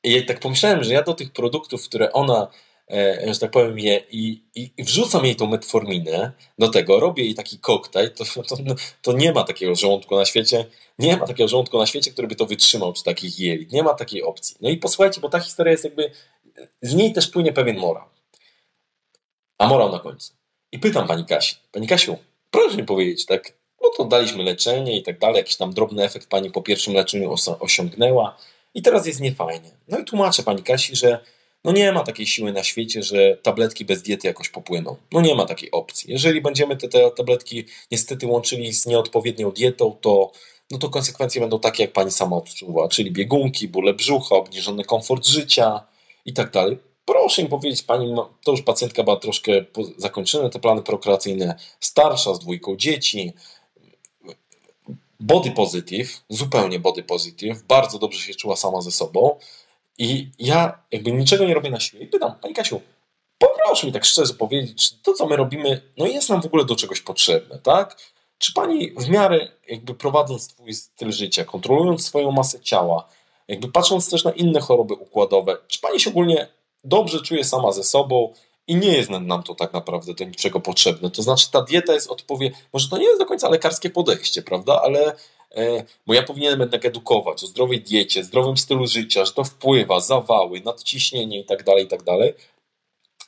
[0.07, 2.49] I tak pomyślałem, że ja do tych produktów, które ona
[2.90, 7.35] e, że tak powiem, je i, i wrzucam jej tą metforminę do tego, robię jej
[7.35, 8.57] taki koktajl, to, to,
[9.03, 10.64] to nie ma takiego żołądku na świecie,
[10.99, 13.73] nie ma takiego żołądku na świecie, który by to wytrzymał, czy takich jelit.
[13.73, 14.57] Nie ma takiej opcji.
[14.61, 16.11] No i posłuchajcie, bo ta historia jest jakby,
[16.83, 18.05] z niej też płynie pewien morał.
[19.59, 20.33] A morał na końcu.
[20.73, 22.16] I pytam pani Kasi, pani Kasiu,
[22.51, 26.29] proszę mi powiedzieć, tak, no to daliśmy leczenie i tak dalej, jakiś tam drobny efekt
[26.29, 28.37] pani po pierwszym leczeniu osiągnęła
[28.77, 29.71] i teraz jest niefajnie.
[29.89, 31.21] No i tłumaczę pani Kasi, że
[31.65, 34.97] no nie ma takiej siły na świecie, że tabletki bez diety jakoś popłyną.
[35.12, 36.12] No nie ma takiej opcji.
[36.12, 40.33] Jeżeli będziemy te, te tabletki niestety łączyli z nieodpowiednią dietą, to,
[40.71, 45.27] no to konsekwencje będą takie, jak pani sama odczuwa, czyli biegunki, bóle brzucha, obniżony komfort
[45.27, 45.81] życia
[46.25, 46.79] i tak dalej.
[47.05, 49.53] Proszę mi powiedzieć, pani, to już pacjentka była troszkę
[49.97, 53.33] zakończone te plany prokreacyjne, starsza, z dwójką dzieci,
[55.21, 59.39] body positive, zupełnie body positive, bardzo dobrze się czuła sama ze sobą
[59.99, 62.81] i ja jakby niczego nie robię na siłę i pytam, pani Kasiu,
[63.39, 66.65] poproszę mi tak szczerze powiedzieć, czy to, co my robimy, no jest nam w ogóle
[66.65, 67.97] do czegoś potrzebne, tak?
[68.39, 73.09] Czy pani w miarę jakby prowadząc swój styl życia, kontrolując swoją masę ciała,
[73.49, 76.49] jakby patrząc też na inne choroby układowe, czy pani się ogólnie
[76.85, 78.33] dobrze czuje sama ze sobą
[78.67, 81.11] i nie jest nam to tak naprawdę do niczego potrzebne.
[81.11, 84.83] To znaczy ta dieta jest odpowiednia, może to nie jest do końca lekarskie podejście, prawda,
[84.83, 85.17] ale
[85.55, 90.01] e, bo ja powinienem jednak edukować o zdrowej diecie, zdrowym stylu życia, że to wpływa,
[90.01, 92.35] zawały, nadciśnienie i tak dalej, i tak dalej.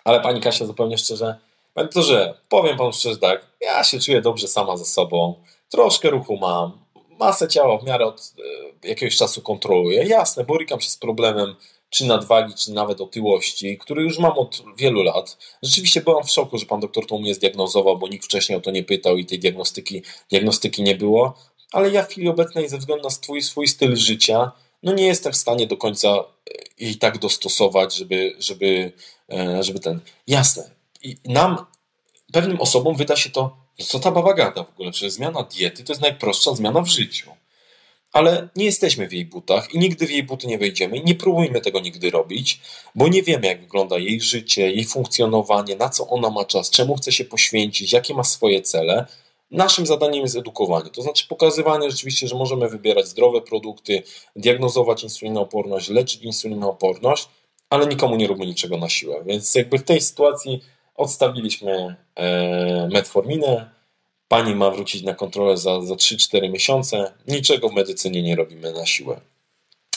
[0.04, 1.38] Ale pani Kasia zupełnie szczerze,
[1.74, 1.88] panie
[2.48, 5.34] powiem panu szczerze tak, ja się czuję dobrze sama ze sobą,
[5.68, 6.78] troszkę ruchu mam,
[7.18, 8.20] masę ciała w miarę od
[8.84, 10.04] e, jakiegoś czasu kontroluję.
[10.04, 11.54] Jasne, borykam się z problemem
[11.90, 15.38] czy nadwagi, czy nawet otyłości, który już mam od wielu lat.
[15.62, 18.70] Rzeczywiście byłam w szoku, że pan doktor to mnie zdiagnozował, bo nikt wcześniej o to
[18.70, 21.34] nie pytał i tej diagnostyki, diagnostyki nie było.
[21.72, 25.32] Ale ja w chwili obecnej, ze względu na swój, swój styl życia, no nie jestem
[25.32, 26.24] w stanie do końca e,
[26.78, 28.92] i tak dostosować, żeby, żeby,
[29.32, 30.00] e, żeby ten.
[30.26, 30.70] Jasne.
[31.02, 31.66] I nam,
[32.32, 35.92] pewnym osobom wyda się to, co ta baba gada w ogóle, że zmiana diety to
[35.92, 37.30] jest najprostsza zmiana w życiu
[38.12, 41.00] ale nie jesteśmy w jej butach i nigdy w jej buty nie wejdziemy.
[41.00, 42.60] Nie próbujmy tego nigdy robić,
[42.94, 46.96] bo nie wiemy, jak wygląda jej życie, jej funkcjonowanie, na co ona ma czas, czemu
[46.96, 49.06] chce się poświęcić, jakie ma swoje cele.
[49.50, 54.02] Naszym zadaniem jest edukowanie, to znaczy pokazywanie rzeczywiście, że możemy wybierać zdrowe produkty,
[54.36, 57.28] diagnozować insulinooporność, leczyć insulinooporność,
[57.70, 59.22] ale nikomu nie róbmy niczego na siłę.
[59.26, 60.60] Więc jakby w tej sytuacji
[60.94, 63.77] odstawiliśmy e, metforminę,
[64.28, 67.12] Pani ma wrócić na kontrolę za, za 3-4 miesiące.
[67.28, 69.20] Niczego w medycynie nie robimy na siłę.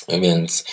[0.07, 0.65] Więc.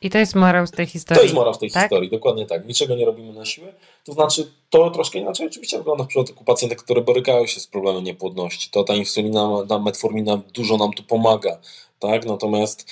[0.00, 1.18] I to jest morał z tej historii.
[1.18, 1.82] To jest morał z tej tak?
[1.82, 2.66] historii, dokładnie tak.
[2.66, 3.72] Niczego nie robimy na siłę.
[4.04, 8.04] To znaczy, to troszkę inaczej oczywiście wygląda w przypadku pacjentek, które borykają się z problemem
[8.04, 8.70] niepłodności.
[8.70, 11.58] To ta insulina, ta metformina dużo nam tu pomaga.
[11.98, 12.26] Tak?
[12.26, 12.90] Natomiast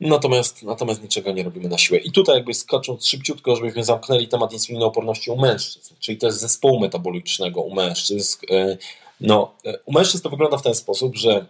[0.00, 1.98] Natomiast, natomiast niczego nie robimy na siłę.
[1.98, 7.60] I tutaj jakby skacząc szybciutko, żebyśmy zamknęli temat insulinooporności u mężczyzn, czyli też zespołu metabolicznego
[7.60, 8.38] u mężczyzn.
[8.50, 8.76] E,
[9.20, 11.46] no, e, u mężczyzn to wygląda w ten sposób, że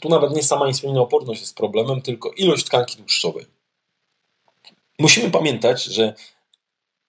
[0.00, 3.46] tu nawet nie sama insulinooporność jest problemem, tylko ilość tkanki tłuszczowej.
[4.98, 6.14] Musimy pamiętać, że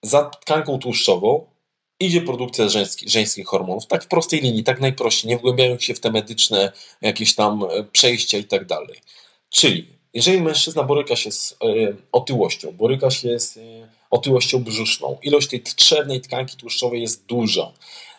[0.03, 1.45] za tkanką tłuszczową
[1.99, 5.99] idzie produkcja żeńskich, żeńskich hormonów, tak w prostej linii, tak najprościej, nie wgłębiając się w
[5.99, 8.99] te medyczne jakieś tam e, przejścia i tak dalej.
[9.49, 11.65] Czyli jeżeli mężczyzna boryka się z e,
[12.11, 13.61] otyłością, boryka się z e,
[14.09, 17.71] otyłością brzuszną, ilość tej trzewnej tkanki tłuszczowej jest duża,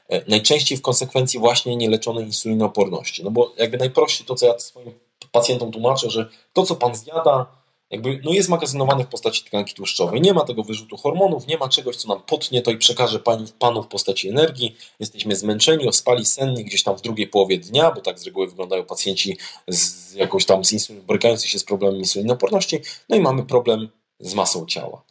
[0.09, 3.25] e, najczęściej w konsekwencji właśnie nieleczonej insulinooporności.
[3.25, 4.93] No bo jakby najprościej to, co ja swoim
[5.33, 7.62] pacjentom tłumaczę, że to, co pan zjada,
[7.93, 10.21] jakby no jest magazynowane w postaci tkanki tłuszczowej.
[10.21, 13.47] Nie ma tego wyrzutu hormonów, nie ma czegoś, co nam potnie to i przekaże pani,
[13.59, 14.77] panu w postaci energii.
[15.01, 18.85] Jesteśmy zmęczeni, ospali, senni gdzieś tam w drugiej połowie dnia, bo tak z reguły wyglądają
[18.85, 23.89] pacjenci z jakąś tam z insulin, borykający się z problemem insulinoporności, no i mamy problem
[24.21, 25.03] z masą ciała.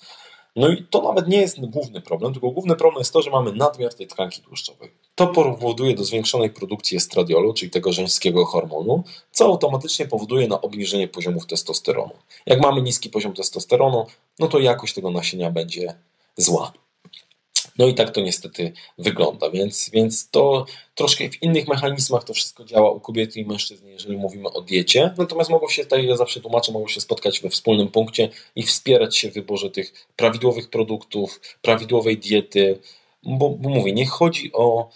[0.56, 3.54] No i to nawet nie jest główny problem, tylko główny problem jest to, że mamy
[3.54, 4.92] nadmiar tej tkanki tłuszczowej.
[5.16, 11.08] To powoduje do zwiększonej produkcji estradiolu, czyli tego żeńskiego hormonu, co automatycznie powoduje na obniżenie
[11.08, 12.14] poziomów testosteronu.
[12.46, 14.06] Jak mamy niski poziom testosteronu,
[14.40, 15.94] no to jakość tego nasienia będzie
[16.38, 16.74] zła.
[17.78, 22.66] No i tak to niestety wygląda, więc, więc to troszkę w innych mechanizmach to wszystko
[22.66, 25.14] działa u kobiety i mężczyzn, jeżeli mówimy o diecie.
[25.18, 29.18] Natomiast mogą się, tak ja zawsze tłumaczę, mogą się spotkać we wspólnym punkcie i wspierać
[29.18, 32.80] się w wyborze tych prawidłowych produktów, prawidłowej diety,
[33.24, 34.90] bo, bo mówię, nie chodzi o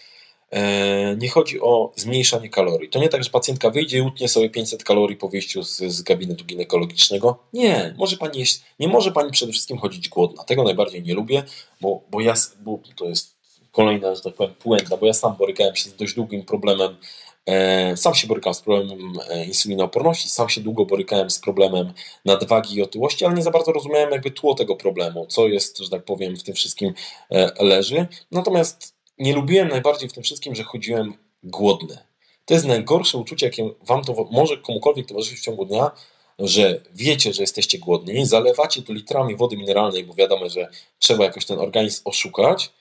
[1.17, 2.89] nie chodzi o zmniejszanie kalorii.
[2.89, 6.01] To nie tak, że pacjentka wyjdzie i utnie sobie 500 kalorii po wyjściu z, z
[6.01, 7.39] gabinetu ginekologicznego.
[7.53, 10.43] Nie, może pani jeść, nie może pani przede wszystkim chodzić głodna.
[10.43, 11.43] Tego najbardziej nie lubię,
[11.81, 13.36] bo, bo ja, bo to jest
[13.71, 16.97] kolejna, że tak powiem, puenta, bo ja sam borykałem się z dość długim problemem
[17.45, 21.93] E, sam się borykałem z problemem e, insulinooporności, sam się długo borykałem z problemem
[22.25, 25.89] nadwagi i otyłości, ale nie za bardzo rozumiałem jakby tło tego problemu, co jest, że
[25.89, 26.93] tak powiem, w tym wszystkim
[27.31, 28.08] e, leży.
[28.31, 31.97] Natomiast nie lubiłem najbardziej w tym wszystkim, że chodziłem głodny.
[32.45, 35.91] To jest najgorsze uczucie, jakie wam to może komukolwiek towarzyszyć w ciągu dnia,
[36.39, 40.67] że wiecie, że jesteście głodni, zalewacie to litrami wody mineralnej, bo wiadomo, że
[40.99, 42.71] trzeba jakoś ten organizm oszukać,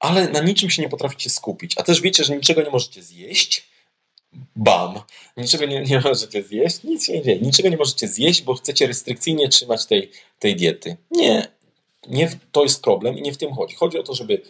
[0.00, 1.72] ale na niczym się nie potraficie skupić.
[1.76, 3.68] A też wiecie, że niczego nie możecie zjeść.
[4.56, 5.00] Bam!
[5.36, 7.40] Niczego nie, nie możecie zjeść, nic się nie dzieje.
[7.40, 10.96] Niczego nie możecie zjeść, bo chcecie restrykcyjnie trzymać tej, tej diety.
[11.10, 11.48] Nie,
[12.08, 13.74] nie to jest problem i nie w tym chodzi.
[13.74, 14.42] Chodzi o to, żeby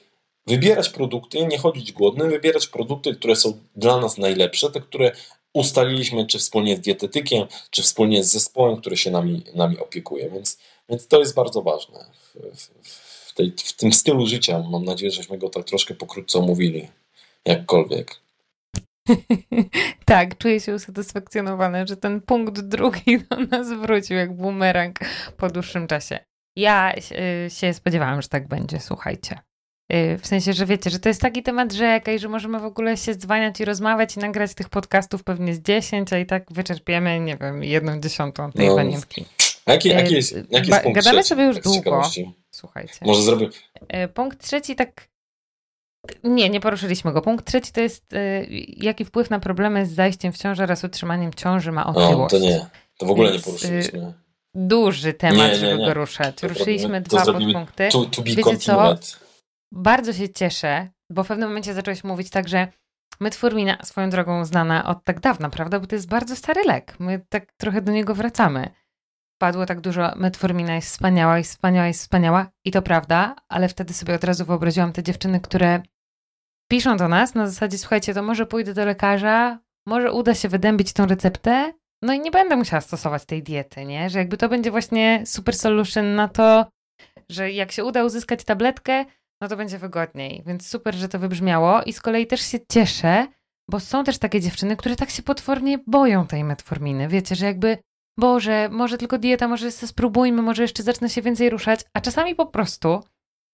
[0.48, 5.12] wybierać produkty, nie chodzić głodny, wybierać produkty, które są dla nas najlepsze, te, które
[5.52, 10.30] ustaliliśmy, czy wspólnie z dietetykiem, czy wspólnie z zespołem, który się nami, nami opiekuje.
[10.30, 10.58] Więc,
[10.88, 12.70] więc to jest bardzo ważne w, w,
[13.28, 14.64] w, tej, w tym stylu życia.
[14.70, 16.88] Mam nadzieję, żeśmy go tak troszkę pokrótce omówili,
[17.44, 18.20] jakkolwiek.
[20.04, 24.98] tak, czuję się usatysfakcjonowana, że ten punkt drugi do nas wrócił jak bumerang
[25.36, 26.18] po dłuższym czasie.
[26.56, 26.94] Ja
[27.46, 29.47] y, się spodziewałam, że tak będzie, słuchajcie.
[29.92, 32.64] Y, w sensie, że wiecie, że to jest taki temat rzeka i że możemy w
[32.64, 36.52] ogóle się dzwaniać i rozmawiać i nagrać tych podcastów pewnie z 10, a i tak
[36.52, 38.76] wyczerpiemy, nie wiem, jedną dziesiątą tej no.
[38.76, 39.24] panienki.
[39.66, 42.02] Jaki, jaki jest, jaki jest punkt Gadamy trzeci, sobie już długo.
[42.50, 42.98] Słuchajcie.
[43.02, 43.48] Może zrobię.
[44.04, 45.08] Y, punkt trzeci tak
[46.24, 47.22] nie, nie poruszyliśmy go.
[47.22, 48.46] Punkt trzeci to jest, y,
[48.76, 52.34] jaki wpływ na problemy z zajściem w ciążę oraz utrzymaniem ciąży ma otyłość.
[52.34, 52.66] O, to nie,
[52.98, 54.12] to w ogóle Więc, nie poruszyliśmy.
[54.54, 56.42] Duży temat, nie, nie, żeby go ruszać.
[56.42, 57.88] Ruszyliśmy dwa podpunkty.
[57.92, 58.96] To, to Wiecie co?
[59.72, 62.68] Bardzo się cieszę, bo w pewnym momencie zacząłeś mówić tak, że
[63.20, 65.80] metformina, swoją drogą znana od tak dawna, prawda?
[65.80, 67.00] Bo to jest bardzo stary lek.
[67.00, 68.70] My tak trochę do niego wracamy.
[69.38, 73.94] Padło tak dużo, metformina jest wspaniała, jest wspaniała, jest wspaniała i to prawda, ale wtedy
[73.94, 75.82] sobie od razu wyobraziłam te dziewczyny, które
[76.70, 80.92] piszą do nas na zasadzie, słuchajcie, to może pójdę do lekarza, może uda się wydębić
[80.92, 84.10] tą receptę, no i nie będę musiała stosować tej diety, nie?
[84.10, 86.66] Że jakby to będzie właśnie super solution na to,
[87.28, 89.04] że jak się uda uzyskać tabletkę,
[89.40, 90.42] no to będzie wygodniej.
[90.46, 93.26] Więc super, że to wybrzmiało i z kolei też się cieszę,
[93.70, 97.08] bo są też takie dziewczyny, które tak się potwornie boją tej metforminy.
[97.08, 97.78] Wiecie, że jakby,
[98.18, 102.46] Boże, może tylko dieta, może spróbujmy, może jeszcze zacznę się więcej ruszać, a czasami po
[102.46, 103.00] prostu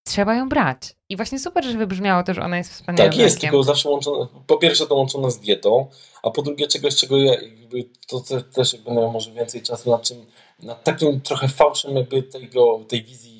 [0.07, 0.95] trzeba ją brać.
[1.09, 3.09] I właśnie super, że wybrzmiało to, że ona jest wspaniała.
[3.09, 5.89] Tak jest, tylko zawsze łączona, po pierwsze to łączona z dietą,
[6.23, 10.01] a po drugie czegoś, czego ja jakby, to też jakby miał może więcej czasu nad
[10.01, 10.25] czym,
[10.59, 13.34] nad takim trochę fałszem jakby tego, tej wizji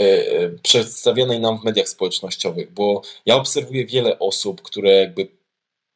[0.00, 5.28] E, e, przedstawionej nam w mediach społecznościowych, bo ja obserwuję wiele osób, które jakby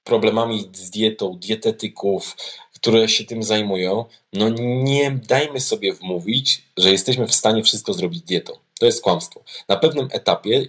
[0.04, 2.36] problemami z dietą, dietetyków,
[2.74, 8.22] które się tym zajmują, no nie dajmy sobie wmówić, że jesteśmy w stanie wszystko zrobić
[8.22, 8.52] dietą.
[8.78, 9.42] To jest kłamstwo.
[9.68, 10.66] Na pewnym etapie,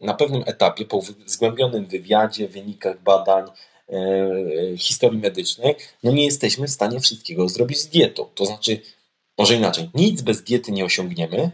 [0.00, 3.44] na pewnym etapie po zgłębionym wywiadzie, wynikach badań,
[3.88, 8.28] e, historii medycznej, no nie jesteśmy w stanie wszystkiego zrobić z dietą.
[8.34, 8.80] To znaczy,
[9.38, 11.50] może inaczej, nic bez diety nie osiągniemy,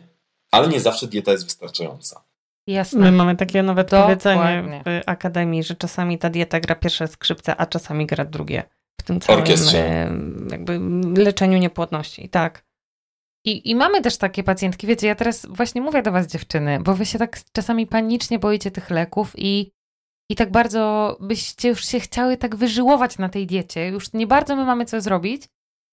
[0.54, 2.24] ale nie zawsze dieta jest wystarczająca.
[2.66, 3.00] Jasne.
[3.00, 4.16] My mamy takie nawet Dokładnie.
[4.16, 8.62] powiedzenie w akademii, że czasami ta dieta gra pierwsze skrzypce, a czasami gra drugie.
[9.00, 10.10] W tym całym Orkiestrze.
[10.50, 10.80] jakby
[11.22, 12.28] leczeniu niepłodności.
[12.28, 12.64] Tak.
[13.44, 16.94] I, I mamy też takie pacjentki, wiecie, ja teraz właśnie mówię do was dziewczyny, bo
[16.94, 19.70] wy się tak czasami panicznie boicie tych leków i,
[20.30, 24.56] i tak bardzo byście już się chciały tak wyżyłować na tej diecie, już nie bardzo
[24.56, 25.42] my mamy co zrobić,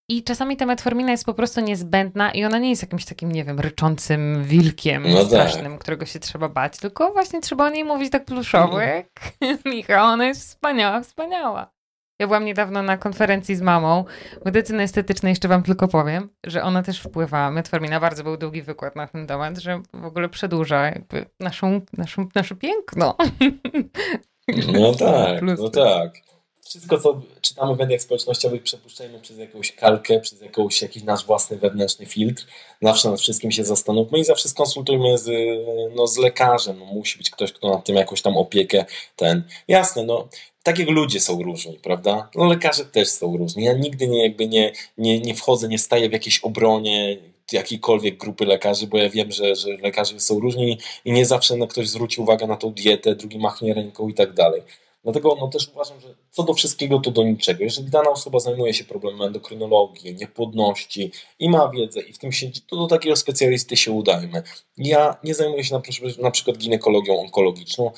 [0.09, 3.43] i czasami ta metformina jest po prostu niezbędna i ona nie jest jakimś takim, nie
[3.43, 5.27] wiem, ryczącym wilkiem no tak.
[5.27, 5.81] strasznym, tak.
[5.81, 9.07] którego się trzeba bać, tylko właśnie trzeba o niej mówić tak pluszowo, jak
[9.65, 11.71] Michał, ona jest wspaniała, wspaniała.
[12.19, 14.05] Ja byłam niedawno na konferencji z mamą
[14.45, 18.95] medycyny estetycznej, jeszcze wam tylko powiem, że ona też wpływa, metformina, bardzo był długi wykład
[18.95, 23.15] na ten temat, że w ogóle przedłuża jakby naszą, naszą, nasze piękno.
[24.73, 26.11] No tak, no tak
[26.65, 31.57] wszystko, co czytamy w mediach społecznościowych, przepuszczajmy przez jakąś kalkę, przez jakąś, jakiś nasz własny
[31.57, 32.45] wewnętrzny filtr.
[32.81, 35.29] Zawsze nad wszystkim się zastanówmy i zawsze skonsultujmy z,
[35.95, 36.79] no, z lekarzem.
[36.79, 39.43] No, musi być ktoś, kto nad tym jakąś tam opiekę ten.
[39.67, 40.27] Jasne, no
[40.63, 42.29] tak jak ludzie są różni, prawda?
[42.35, 43.63] No lekarze też są różni.
[43.63, 47.17] Ja nigdy nie, jakby nie, nie, nie wchodzę, nie staję w jakiejś obronie
[47.51, 51.67] jakiejkolwiek grupy lekarzy, bo ja wiem, że, że lekarze są różni i nie zawsze no,
[51.67, 54.61] ktoś zwróci uwagę na tą dietę, drugi machnie ręką i tak dalej.
[55.03, 57.63] Dlatego no, też uważam, że co do wszystkiego, to do niczego.
[57.63, 62.61] Jeżeli dana osoba zajmuje się problemem endokrynologii, niepłodności i ma wiedzę i w tym siedzi,
[62.61, 64.43] to do takiego specjalisty się udajmy.
[64.77, 65.81] Ja nie zajmuję się na,
[66.21, 67.91] na przykład ginekologią onkologiczną.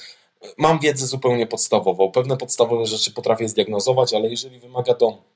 [0.57, 2.11] Mam wiedzę zupełnie podstawową.
[2.11, 5.32] Pewne podstawowe rzeczy potrafię zdiagnozować, ale jeżeli wymaga to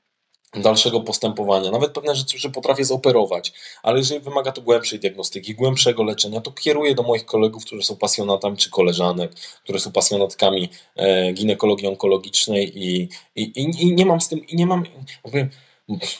[0.54, 1.72] dalszego postępowania.
[1.72, 6.52] Nawet pewne rzeczy, że potrafię zoperować, ale jeżeli wymaga to głębszej diagnostyki, głębszego leczenia, to
[6.52, 9.32] kieruję do moich kolegów, którzy są pasjonatami, czy koleżanek,
[9.64, 14.66] które są pasjonatkami e, ginekologii onkologicznej i, i, i, nie mam z tym, i nie
[14.66, 14.84] mam,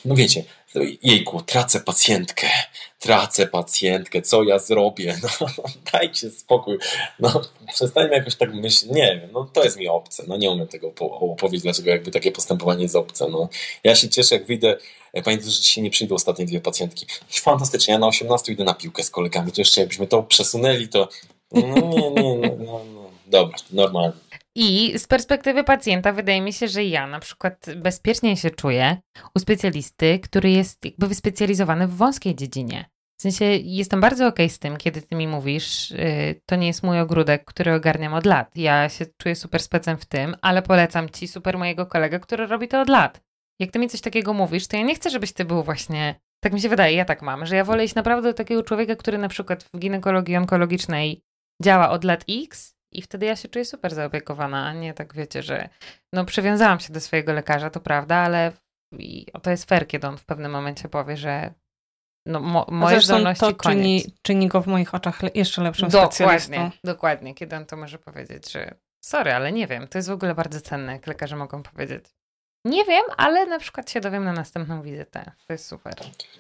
[0.06, 0.44] no wiecie,
[1.04, 2.48] jejku, tracę pacjentkę,
[3.00, 5.18] tracę pacjentkę, co ja zrobię?
[5.42, 5.64] No,
[5.94, 6.78] dajcie spokój.
[7.20, 7.42] No,
[7.74, 8.92] przestańmy jakoś tak myśleć.
[8.92, 10.24] Nie wiem, no to jest mi obce.
[10.28, 13.28] No nie umiem tego opowiedzieć, dlaczego jakby takie postępowanie jest obce.
[13.30, 13.50] No,
[13.84, 14.78] ja się cieszę, jak wyjdę.
[15.24, 17.06] Pamiętam, że dzisiaj nie przyjdą ostatnie dwie pacjentki.
[17.30, 21.10] Fantastycznie, ja na 18 idę na piłkę z kolegami, to jeszcze jakbyśmy to przesunęli, to
[21.52, 23.10] no nie, nie, no, no, no.
[23.28, 24.27] dobra, normalnie.
[24.60, 28.98] I z perspektywy pacjenta wydaje mi się, że ja na przykład bezpieczniej się czuję
[29.36, 32.86] u specjalisty, który jest jakby wyspecjalizowany w wąskiej dziedzinie.
[33.20, 36.68] W sensie jestem bardzo okej okay z tym, kiedy ty mi mówisz, yy, to nie
[36.68, 38.52] jest mój ogródek, który ogarniam od lat.
[38.56, 42.68] Ja się czuję super specem w tym, ale polecam ci super mojego kolegę, który robi
[42.68, 43.22] to od lat.
[43.60, 46.54] Jak ty mi coś takiego mówisz, to ja nie chcę, żebyś ty był właśnie, tak
[46.54, 49.18] mi się wydaje, ja tak mam, że ja wolę iść naprawdę do takiego człowieka, który
[49.18, 51.22] na przykład w ginekologii onkologicznej
[51.64, 55.44] działa od lat X i wtedy ja się czuję super zaopiekowana, a nie tak wiecie,
[55.44, 55.70] że
[56.14, 58.52] no przywiązałam się do swojego lekarza, to prawda, ale
[59.00, 61.54] i to jest fair, kiedy on w pewnym momencie powie, że
[62.26, 66.72] no, mo, moje zdolności to czyni, czyni go w moich oczach jeszcze lepszym dokładnie, specjalistą.
[66.84, 70.36] Dokładnie, kiedy on to może powiedzieć, że sorry, ale nie wiem, to jest w ogóle
[70.36, 72.06] bardzo cenne, jak lekarze mogą powiedzieć.
[72.68, 75.32] Nie wiem, ale na przykład się dowiem na następną wizytę.
[75.48, 75.94] To jest super.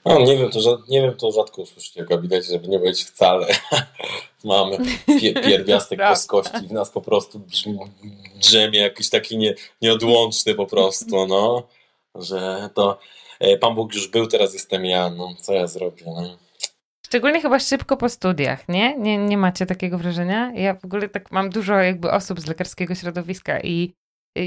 [0.05, 0.59] No, nie wiem, to,
[0.89, 3.47] nie wiem, to rzadko usłyszycie w gabinecie, żeby nie powiedzieć wcale.
[4.43, 4.77] Mamy
[5.19, 7.79] pie, pierwiastek boskości w nas po prostu brzmi,
[8.35, 11.67] drzemie jakiś taki nie, nieodłączny po prostu, no.
[12.15, 12.99] Że to
[13.39, 16.37] e, Pan Bóg już był, teraz jestem ja, no co ja zrobię, no.
[17.05, 18.97] Szczególnie chyba szybko po studiach, nie?
[18.97, 19.17] nie?
[19.17, 20.51] Nie macie takiego wrażenia?
[20.55, 23.93] Ja w ogóle tak mam dużo jakby osób z lekarskiego środowiska i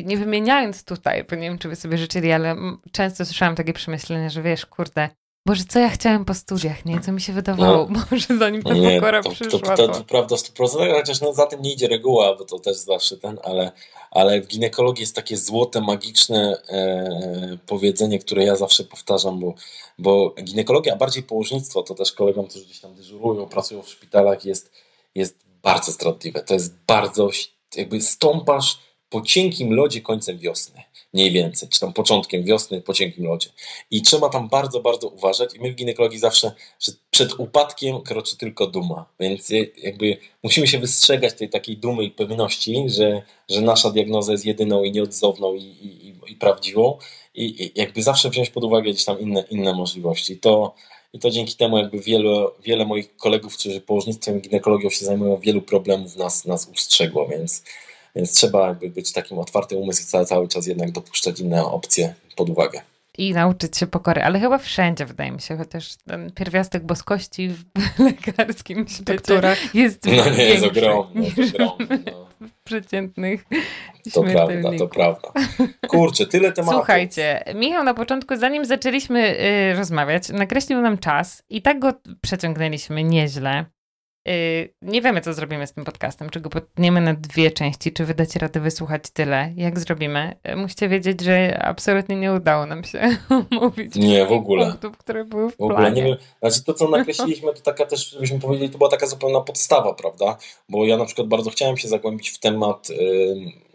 [0.04, 2.56] nie wymieniając tutaj, bo nie wiem, czy by sobie życzyli, ale
[2.92, 5.08] często słyszałam takie przemyślenia, że wiesz, kurde,
[5.46, 7.00] Boże, co ja chciałem po studiach, nie?
[7.00, 9.60] Co mi się wydawało, no, może zanim ta nie, pokora to, przyszła.
[9.60, 12.58] To, to, to, to prawda 100%, chociaż no, za tym nie idzie reguła, bo to
[12.58, 13.72] też zawsze ten, ale,
[14.10, 19.54] ale w ginekologii jest takie złote, magiczne e, powiedzenie, które ja zawsze powtarzam, bo,
[19.98, 24.44] bo ginekologia, a bardziej położnictwo, to też kolegom, którzy gdzieś tam dyżurują, pracują w szpitalach,
[24.44, 24.70] jest,
[25.14, 26.40] jest bardzo stratliwe.
[26.40, 27.28] To jest bardzo,
[27.76, 28.78] jakby stąpasz
[29.10, 30.82] po cienkim lodzie końcem wiosny,
[31.14, 33.48] mniej więcej, czy tam początkiem wiosny po cienkim lodzie.
[33.90, 35.54] I trzeba tam bardzo, bardzo uważać.
[35.54, 39.06] I my w ginekologii zawsze, że przed upadkiem kroczy tylko duma.
[39.20, 44.46] Więc jakby musimy się wystrzegać tej takiej dumy i pewności, że, że nasza diagnoza jest
[44.46, 46.98] jedyną i nieodzowną i, i, i prawdziwą.
[47.34, 50.38] I, I, jakby zawsze wziąć pod uwagę gdzieś tam inne, inne możliwości.
[50.38, 50.74] To,
[51.12, 55.62] i to dzięki temu jakby wiele, wiele moich kolegów, którzy położnictwem ginekologią się zajmują, wielu
[55.62, 57.62] problemów nas, nas ustrzegło, więc
[58.16, 62.50] więc trzeba jakby być takim otwartym umysł cały, cały czas jednak dopuszczać inne opcje pod
[62.50, 62.80] uwagę.
[63.18, 67.64] I nauczyć się pokory, ale chyba wszędzie wydaje mi się, chociaż ten pierwiastek boskości w
[68.04, 72.26] lekarskim świecie jest No nie, jest ogromny, jest ogromny no.
[72.40, 73.44] w przeciętnych
[74.12, 75.32] To prawda, to prawda.
[75.88, 76.74] Kurczę, tyle tematów.
[76.74, 83.04] Słuchajcie, Michał na początku, zanim zaczęliśmy y, rozmawiać, nakreślił nam czas i tak go przeciągnęliśmy
[83.04, 83.64] nieźle.
[84.28, 88.04] Y, nie wiemy, co zrobimy z tym podcastem, czy go potniemy na dwie części, czy
[88.04, 90.36] wydacie radę wysłuchać tyle, jak zrobimy.
[90.48, 93.16] Y, musicie wiedzieć, że absolutnie nie udało nam się
[93.60, 94.66] mówić nie, w ogóle.
[94.66, 96.16] punktów, które były w, w ogóle nie wiem.
[96.40, 100.36] Znaczy to, co nakreśliliśmy, to taka też, żebyśmy powiedzieli, to była taka zupełna podstawa, prawda?
[100.68, 102.88] Bo ja na przykład bardzo chciałem się zagłębić w temat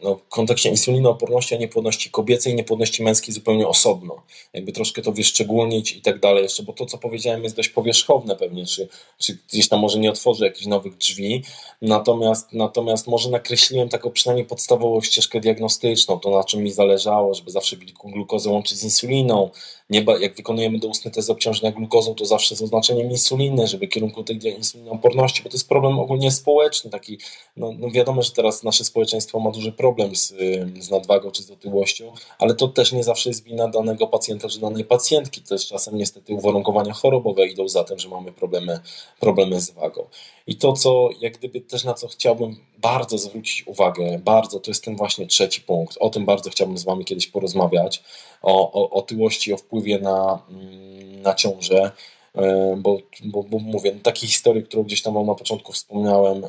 [0.05, 4.21] no, w kontekście insulinooporności, a niepłodności kobiecej i niepłodności męskiej zupełnie osobno.
[4.53, 8.35] Jakby troszkę to wyszczególnić i tak dalej jeszcze, bo to, co powiedziałem, jest dość powierzchowne
[8.35, 8.87] pewnie, czy,
[9.17, 11.43] czy gdzieś tam może nie otworzy jakichś nowych drzwi,
[11.81, 17.51] natomiast, natomiast może nakreśliłem taką przynajmniej podstawową ścieżkę diagnostyczną, to na czym mi zależało, żeby
[17.51, 19.49] zawsze glukozę łączyć z insuliną,
[19.89, 24.55] nie, jak wykonujemy doustny test obciążenia glukozą, to zawsze z oznaczeniem insuliny, żeby kierunku tej
[24.57, 27.17] insulinooporności, bo to jest problem ogólnie społeczny, taki,
[27.57, 30.33] no, no wiadomo, że teraz nasze społeczeństwo ma duży problem z,
[30.79, 34.59] z nadwagą czy z otyłością, ale to też nie zawsze jest wina danego pacjenta czy
[34.59, 38.79] danej pacjentki, też czasem niestety uwarunkowania chorobowe idą za tym, że mamy problemy,
[39.19, 40.07] problemy z wagą.
[40.47, 44.83] I to, co jak gdyby też na co chciałbym bardzo zwrócić uwagę, bardzo, to jest
[44.83, 48.03] ten właśnie trzeci punkt, o tym bardzo chciałbym z Wami kiedyś porozmawiać,
[48.41, 51.91] o, o otyłości, o wpływie na, mm, na ciążę,
[52.35, 56.43] e, bo, bo, bo mówię, takie historie, które gdzieś tam na początku wspomniałem,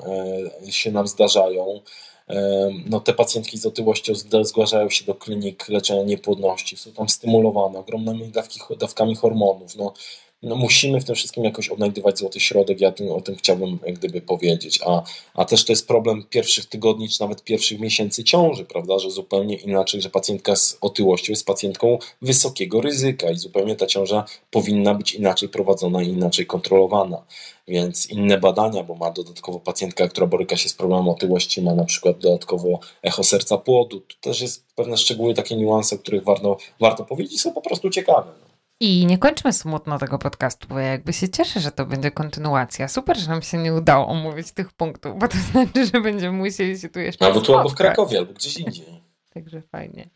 [0.67, 1.81] e, się nam zdarzają.
[2.29, 4.13] E, no, te pacjentki z otyłością
[4.43, 9.77] zgłaszają się do klinik leczenia niepłodności, są tam stymulowane ogromnymi dawki, dawkami hormonów.
[9.77, 9.93] No,
[10.43, 13.99] no musimy w tym wszystkim jakoś odnajdywać złoty środek, ja tym, o tym chciałbym jak
[13.99, 15.03] gdyby powiedzieć, a,
[15.35, 19.57] a też to jest problem pierwszych tygodni, czy nawet pierwszych miesięcy ciąży, prawda, że zupełnie
[19.57, 25.15] inaczej, że pacjentka z otyłością jest pacjentką wysokiego ryzyka i zupełnie ta ciąża powinna być
[25.15, 27.23] inaczej prowadzona i inaczej kontrolowana,
[27.69, 31.85] więc inne badania, bo ma dodatkowo pacjentka, która boryka się z problemem otyłości, ma na
[31.85, 36.57] przykład dodatkowo echo serca płodu, tu też jest pewne szczegóły, takie niuanse, o których warto,
[36.81, 38.46] warto powiedzieć, są po prostu ciekawe.
[38.81, 42.89] I nie kończmy smutno tego podcastu, bo ja jakby się cieszę, że to będzie kontynuacja.
[42.89, 46.79] Super, że nam się nie udało omówić tych punktów, bo to znaczy, że będziemy musieli
[46.79, 49.03] się tu jeszcze Albo tu, albo w Krakowie, albo gdzieś indziej.
[49.35, 50.11] Także fajnie.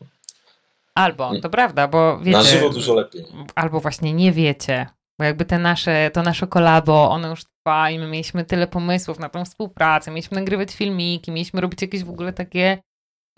[0.95, 2.37] Albo, to prawda, bo wiecie...
[2.37, 3.25] Na żywo dużo lepiej.
[3.55, 4.87] Albo właśnie nie wiecie,
[5.19, 9.19] bo jakby te nasze, to nasze kolabo, ono już trwa i my mieliśmy tyle pomysłów
[9.19, 12.77] na tą współpracę, mieliśmy nagrywać filmiki, mieliśmy robić jakieś w ogóle takie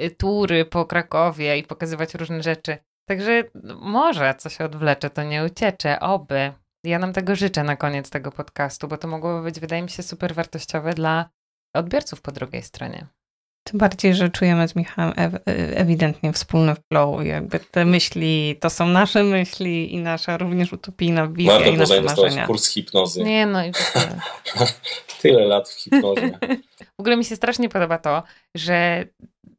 [0.02, 2.78] y, tury po Krakowie i pokazywać różne rzeczy.
[3.06, 3.44] Także
[3.82, 6.54] może coś odwlecze, to nie uciecze, oby.
[6.84, 10.04] Ja nam tego życzę na koniec tego podcastu, bo to mogłoby być, wydaje mi się,
[10.04, 11.30] super wartościowe dla
[11.76, 13.08] odbiorców po drugiej stronie.
[13.64, 15.34] Tym bardziej, że czujemy z Michałem ew
[15.76, 17.26] ewidentnie wspólny flow.
[17.26, 22.02] Jakby te myśli to są nasze myśli i nasza również utopijna wizja Warto i nasze
[22.02, 22.48] marzenia.
[22.48, 23.24] kurs hipnozy.
[23.24, 23.72] Nie no i
[25.22, 26.40] Tyle lat w hipnozie.
[26.98, 28.24] w ogóle mi się strasznie podoba to,
[28.56, 29.06] że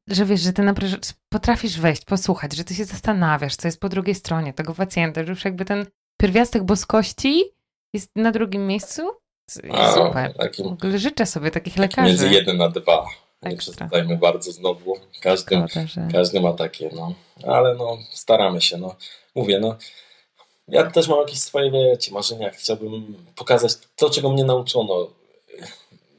[0.08, 0.96] że wiesz, że ty naprawdę
[1.32, 5.30] potrafisz wejść, posłuchać, że ty się zastanawiasz, co jest po drugiej stronie tego pacjenta, że
[5.30, 5.86] już jakby ten
[6.20, 7.44] pierwiastek boskości
[7.94, 9.02] jest na drugim miejscu.
[9.72, 10.34] A, Super.
[10.34, 12.08] Takim, życzę sobie takich lekarzy.
[12.08, 13.06] Między jeden a dwa.
[13.42, 14.96] Nie przesadzajmy bardzo znowu.
[15.20, 16.08] Każdy, że...
[16.12, 17.14] każdy ma takie, no.
[17.46, 18.96] Ale no, staramy się, no.
[19.34, 19.76] Mówię, no.
[20.68, 22.50] Ja też mam jakieś swoje, wiecie, marzenia.
[22.50, 25.08] Chciałbym pokazać to, czego mnie nauczono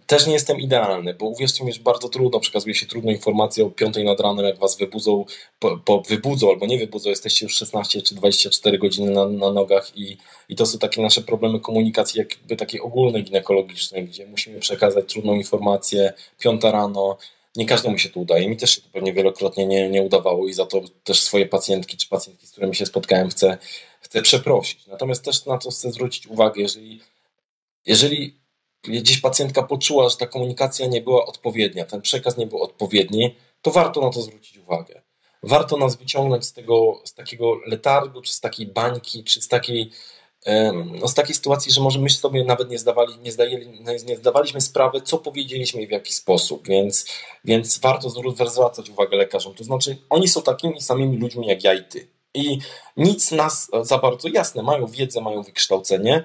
[0.07, 3.69] też nie jestem idealny, bo uwierzcie mi, że bardzo trudno przekazuje się trudne informacje o
[3.69, 5.25] 5 nad ranem, jak was wybudzą,
[5.59, 9.97] po, po wybudzą albo nie wybudzą, jesteście już 16 czy 24 godziny na, na nogach
[9.97, 10.17] i,
[10.49, 15.33] i to są takie nasze problemy komunikacji jakby takiej ogólnej ginekologicznej, gdzie musimy przekazać trudną
[15.33, 17.17] informację 5 rano,
[17.55, 18.49] nie każdemu się to udaje.
[18.49, 21.97] Mi też się to pewnie wielokrotnie nie, nie udawało i za to też swoje pacjentki
[21.97, 23.57] czy pacjentki, z którymi się spotkałem, chcę,
[24.01, 24.87] chcę przeprosić.
[24.87, 27.01] Natomiast też na to chcę zwrócić uwagę, jeżeli,
[27.85, 28.44] jeżeli
[28.87, 33.71] gdzieś pacjentka poczuła, że ta komunikacja nie była odpowiednia, ten przekaz nie był odpowiedni, to
[33.71, 35.01] warto na to zwrócić uwagę.
[35.43, 39.91] Warto nas wyciągnąć z, tego, z takiego letargu, czy z takiej bańki, czy z takiej,
[41.01, 44.61] no, z takiej sytuacji, że może my sobie nawet nie, zdawali, nie, zdajeli, nie zdawaliśmy
[44.61, 47.05] sprawy, co powiedzieliśmy i w jaki sposób, więc,
[47.45, 49.53] więc warto zwracać uwagę lekarzom.
[49.53, 52.07] To znaczy, oni są takimi samymi ludźmi jak ja i ty.
[52.33, 52.59] I
[52.97, 56.23] nic nas za bardzo jasne, mają wiedzę, mają wykształcenie,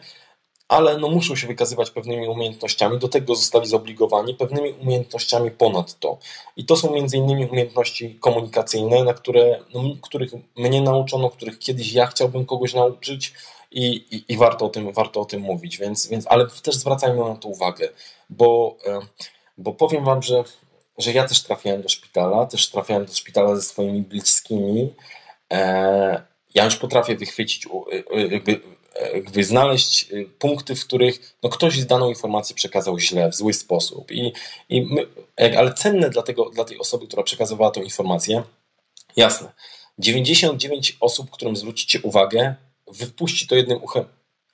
[0.71, 6.18] ale no muszą się wykazywać pewnymi umiejętnościami, do tego zostali zobligowani pewnymi umiejętnościami ponad to.
[6.57, 11.93] I to są między innymi umiejętności komunikacyjne, na które, no, których mnie nauczono, których kiedyś
[11.93, 13.33] ja chciałbym kogoś nauczyć
[13.71, 17.25] i, i, i, warto, o tym, warto o tym mówić, więc, więc, ale też zwracajmy
[17.25, 17.89] na to uwagę,
[18.29, 19.01] bo, e,
[19.59, 20.45] bo powiem Wam, że,
[20.99, 24.95] że ja też trafiałem do szpitala, też trafiałem do szpitala ze swoimi bliskimi,
[25.53, 26.23] e,
[26.55, 27.66] ja już potrafię wychwycić,
[28.31, 28.61] jakby
[29.14, 34.12] jakby znaleźć y, punkty, w których no, ktoś daną informację przekazał źle, w zły sposób.
[34.12, 34.32] I,
[34.68, 35.07] i my,
[35.59, 38.43] ale cenne dla, tego, dla tej osoby, która przekazywała tę informację,
[39.16, 39.53] jasne,
[39.99, 42.55] 99 osób, którym zwrócicie uwagę,
[42.93, 44.05] wypuści to jednym uchem,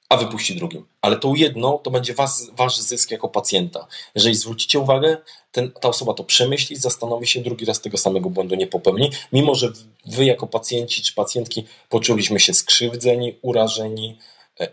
[0.09, 0.87] a wypuści drugim.
[1.01, 3.87] Ale to jedno to będzie was, wasz zysk jako pacjenta.
[4.15, 5.17] Jeżeli zwrócicie uwagę,
[5.53, 9.55] ten, ta osoba to przemyśli, zastanowi się, drugi raz tego samego błędu nie popełni, mimo
[9.55, 9.73] że
[10.07, 14.19] wy jako pacjenci czy pacjentki poczuliśmy się skrzywdzeni, urażeni,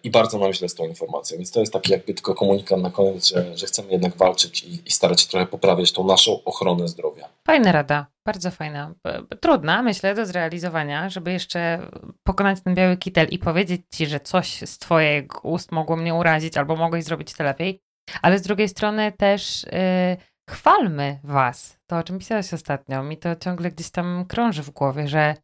[0.03, 1.37] i bardzo nam źle z tą informacją.
[1.37, 4.87] Więc to jest taki jakby tylko komunikat na koniec, że, że chcemy jednak walczyć i,
[4.87, 7.29] i, starać się trochę poprawiać tą naszą ochronę zdrowia.
[7.47, 8.93] Fajna rada, bardzo fajna.
[9.39, 11.79] Trudna, myślę, do zrealizowania, żeby jeszcze
[12.23, 16.57] pokonać ten biały kitel i powiedzieć ci, że coś z twoich ust mogło mnie urazić
[16.57, 17.79] albo mogłeś zrobić to lepiej.
[18.21, 20.17] Ale z drugiej strony też yy,
[20.49, 21.77] chwalmy was.
[21.87, 25.35] To, o czym pisałeś ostatnio, mi to ciągle gdzieś tam krąży w głowie, że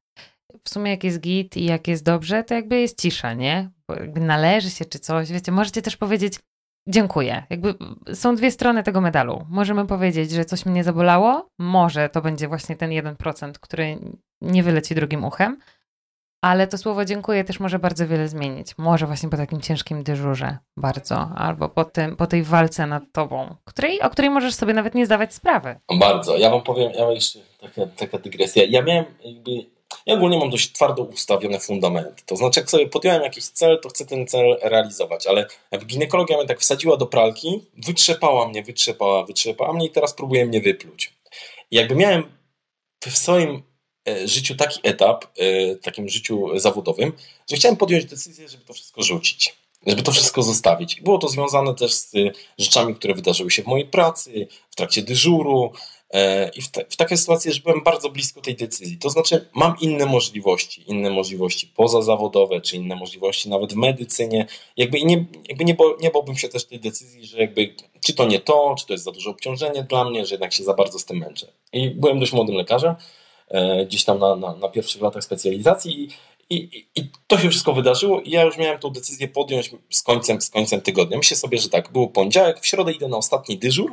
[0.64, 3.70] w sumie jak jest git i jak jest dobrze, to jakby jest cisza, nie?
[3.88, 6.40] Bo jakby należy się czy coś, wiecie, możecie też powiedzieć
[6.88, 7.44] dziękuję.
[7.50, 7.76] Jakby
[8.14, 9.46] są dwie strony tego medalu.
[9.50, 14.00] Możemy powiedzieć, że coś mnie zabolało, może to będzie właśnie ten 1%, który
[14.42, 15.58] nie wyleci drugim uchem,
[16.42, 18.78] ale to słowo dziękuję też może bardzo wiele zmienić.
[18.78, 23.56] Może właśnie po takim ciężkim dyżurze bardzo, albo po, tym, po tej walce nad tobą,
[23.66, 25.80] której, o której możesz sobie nawet nie zdawać sprawy.
[26.00, 26.38] Bardzo.
[26.38, 28.64] Ja wam powiem, ja mam jeszcze taka, taka dygresja.
[28.70, 32.24] Ja miałem jakby ja ogólnie mam dość twardo ustawione fundamenty.
[32.26, 36.38] To znaczy, jak sobie podjąłem jakiś cel, to chcę ten cel realizować, ale jak ginekologia
[36.38, 41.14] mnie tak wsadziła do pralki, wytrzepała mnie, wytrzepała, wytrzepała mnie i teraz próbuje mnie wypluć.
[41.72, 42.24] I jakby miałem
[43.06, 43.64] w swoim
[44.08, 47.14] e, życiu taki etap, e, takim życiu zawodowym,
[47.50, 49.56] że chciałem podjąć decyzję, żeby to wszystko rzucić.
[49.88, 51.02] żeby to wszystko zostawić.
[51.02, 52.12] Było to związane też z
[52.58, 55.99] rzeczami, które wydarzyły się w mojej pracy, w trakcie dyżuru, E,
[56.56, 58.98] I w, te, w takiej sytuacji, że byłem bardzo blisko tej decyzji.
[58.98, 64.46] To znaczy, mam inne możliwości, inne możliwości pozazawodowe, czy inne możliwości nawet w medycynie.
[64.78, 68.26] Jakby nie, jakby nie, bo, nie bałbym się też tej decyzji, że jakby czy to
[68.26, 71.00] nie to, czy to jest za duże obciążenie dla mnie, że jednak się za bardzo
[71.00, 71.48] z tym męczę.
[71.74, 72.96] I byłem dość młodym lekarzem,
[73.48, 77.74] e, gdzieś tam na, na, na pierwszych latach specjalizacji i, i, I, to się wszystko
[77.74, 81.18] wydarzyło i ja już miałem tą decyzję podjąć z końcem, z końcem tygodnia.
[81.18, 83.92] Myślę sobie, że tak, był poniedziałek, w środę idę na ostatni dyżur,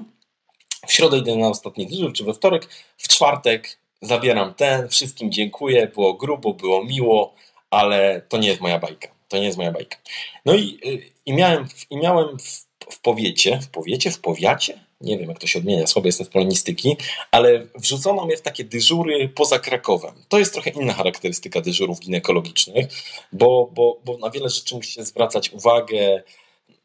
[0.86, 5.90] w środę idę na ostatni dyżur, czy we wtorek, w czwartek zabieram ten, wszystkim dziękuję,
[5.94, 7.34] było grubo, było miło,
[7.70, 9.08] ale to nie jest moja bajka.
[9.28, 9.96] To nie jest moja bajka.
[10.44, 10.78] No i,
[11.26, 15.46] i miałem, i miałem w, w powiecie, w powiecie, w powiacie, nie wiem jak to
[15.46, 16.96] się odmienia, słabo jestem z polonistyki,
[17.30, 20.14] ale wrzucono mnie w takie dyżury poza Krakowem.
[20.28, 22.86] To jest trochę inna charakterystyka dyżurów ginekologicznych,
[23.32, 26.22] bo, bo, bo na wiele rzeczy musi się zwracać uwagę,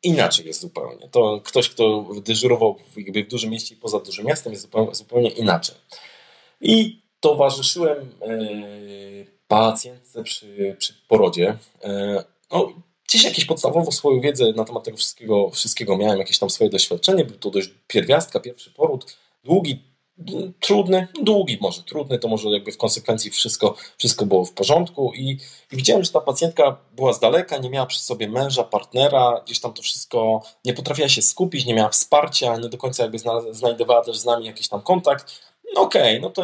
[0.04, 1.10] inaczej jest zupełnie.
[1.12, 5.76] To ktoś, kto dyżurował w dużym mieście i poza dużym miastem jest zupełnie, zupełnie inaczej.
[6.62, 8.36] I towarzyszyłem e,
[9.48, 11.58] pacjentce przy, przy porodzie.
[11.84, 12.74] E, no,
[13.08, 17.26] gdzieś jakieś podstawową swoją wiedzę na temat tego wszystkiego, wszystkiego miałem, jakieś tam swoje doświadczenie.
[17.26, 19.84] Był to dość pierwiastka, pierwszy poród, długi,
[20.60, 25.38] trudny, długi może, trudny, to może jakby w konsekwencji wszystko, wszystko było w porządku i,
[25.72, 29.60] i, widziałem, że ta pacjentka była z daleka, nie miała przy sobie męża, partnera, gdzieś
[29.60, 33.18] tam to wszystko, nie potrafiła się skupić, nie miała wsparcia, nie do końca jakby
[33.52, 35.42] znajdowała też z nami jakiś tam kontakt.
[35.76, 36.44] No okej, okay, no to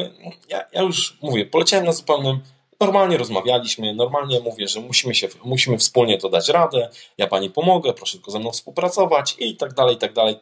[0.49, 2.39] ja, ja już mówię, poleciałem na zupełnym
[2.79, 7.93] Normalnie rozmawialiśmy, normalnie mówię, że musimy, się, musimy wspólnie to dać radę, ja pani pomogę,
[7.93, 10.39] proszę tylko ze mną współpracować i tak dalej, i tak dalej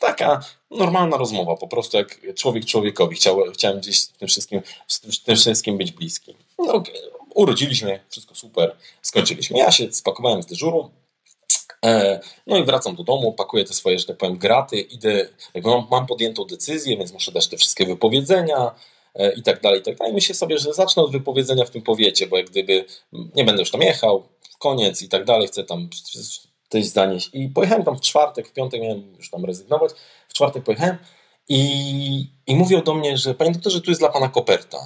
[0.00, 0.40] taka
[0.70, 3.16] normalna rozmowa, po prostu jak człowiek człowiekowi.
[3.16, 4.60] Chciał, chciałem gdzieś tym wszystkim,
[5.24, 6.34] tym wszystkim być bliski.
[6.58, 6.82] No,
[7.34, 9.58] urodziliśmy, wszystko super, skończyliśmy.
[9.58, 10.90] Ja się spakowałem z dyżuru,
[11.84, 15.28] e, no i wracam do domu, pakuję te swoje, że tak powiem, graty, idę,
[15.64, 18.74] mam, mam podjętą decyzję, więc muszę dać te wszystkie wypowiedzenia
[19.14, 20.14] e, i tak dalej, i tak dalej.
[20.14, 23.70] Myślę sobie, że zacznę od wypowiedzenia w tym powiecie, bo jak gdyby nie będę już
[23.70, 24.28] tam jechał,
[24.58, 25.88] koniec i tak dalej, chcę tam
[26.68, 27.30] coś zanieść.
[27.32, 29.92] I pojechałem tam w czwartek, w piątek miałem już tam rezygnować.
[30.28, 30.98] W czwartek pojechałem
[31.48, 34.78] i, i mówią do mnie, że panie doktorze, tu jest dla pana koperta.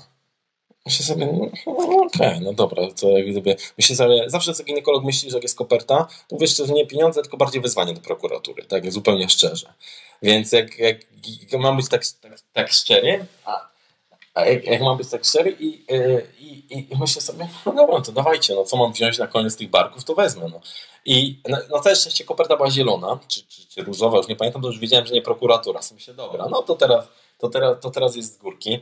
[0.86, 4.64] Myślę sobie, no, no okej, okay, no dobra, to jak gdyby, myślę sobie, zawsze co
[4.64, 8.00] ginekolog myśli, że jak jest koperta, to wiesz, że nie pieniądze, tylko bardziej wyzwanie do
[8.00, 9.72] prokuratury, tak zupełnie szczerze.
[10.22, 10.96] Więc jak, jak,
[11.58, 13.71] mam być tak, tak, tak szczery, a
[14.36, 18.00] jak, jak mam być tak szczery i, e, i, i, i myślę sobie, no dobra,
[18.00, 20.46] to dawajcie, no co mam wziąć na koniec tych barków, to wezmę.
[20.52, 20.60] No.
[21.04, 24.62] I na, na całe szczęście koperta była zielona, czy, czy, czy różowa, już nie pamiętam,
[24.62, 25.82] to już wiedziałem, że nie prokuratura.
[25.82, 27.08] Sobie myślę, dobra, no to teraz,
[27.38, 28.78] to, teraz, to teraz jest z górki.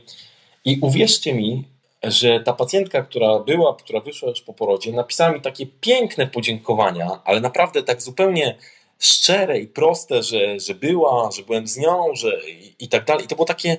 [0.65, 1.63] I uwierzcie mi,
[2.03, 7.21] że ta pacjentka, która była, która wyszła już po porodzie, napisała mi takie piękne podziękowania,
[7.25, 8.57] ale naprawdę tak zupełnie
[8.99, 13.25] szczere i proste, że, że była, że byłem z nią, że i, i tak dalej.
[13.25, 13.77] I to było takie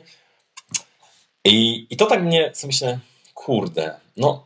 [1.45, 2.99] i, i to tak mnie, co myślę,
[3.35, 4.45] kurde, no,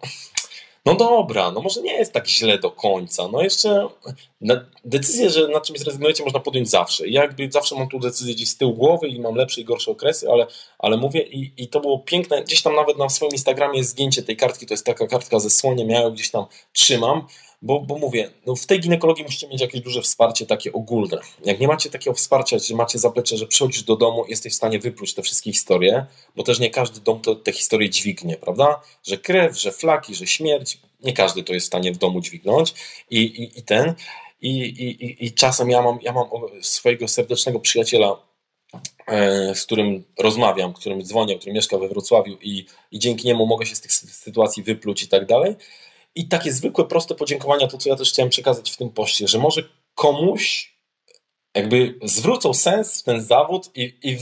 [0.86, 3.28] no dobra, no może nie jest tak źle do końca.
[3.32, 3.88] No jeszcze
[4.84, 7.08] decyzję, że na czymś zrezygnujecie, można podjąć zawsze.
[7.08, 9.90] Ja jakby zawsze mam tu decyzję gdzieś z tyłu głowy i mam lepsze i gorsze
[9.90, 10.46] okresy, ale,
[10.78, 12.42] ale mówię i, i to było piękne.
[12.42, 15.50] Gdzieś tam nawet na swoim Instagramie jest zdjęcie tej kartki, to jest taka kartka ze
[15.50, 17.26] słoniem, ja ją gdzieś tam trzymam
[17.66, 21.18] bo, bo mówię, no w tej ginekologii musicie mieć jakieś duże wsparcie takie ogólne.
[21.44, 24.78] Jak nie macie takiego wsparcia, że macie zaplecze, że przychodzisz do domu, jesteś w stanie
[24.78, 26.06] wypluć te wszystkie historie,
[26.36, 28.80] bo też nie każdy dom to, te historie dźwignie, prawda?
[29.02, 32.74] Że krew, że flaki, że śmierć, nie każdy to jest w stanie w domu dźwignąć
[33.10, 33.94] i, i, i ten.
[34.40, 36.26] I, i, I czasem ja mam, ja mam
[36.62, 38.22] swojego serdecznego przyjaciela,
[39.06, 43.66] e, z którym rozmawiam, którym dzwonię, który mieszka we Wrocławiu i, i dzięki niemu mogę
[43.66, 45.56] się z tych sytuacji wypluć i tak dalej.
[46.16, 49.38] I takie zwykłe, proste podziękowania, to co ja też chciałem przekazać w tym poście, że
[49.38, 49.62] może
[49.94, 50.76] komuś
[51.54, 54.18] jakby zwrócą sens w ten zawód i, i,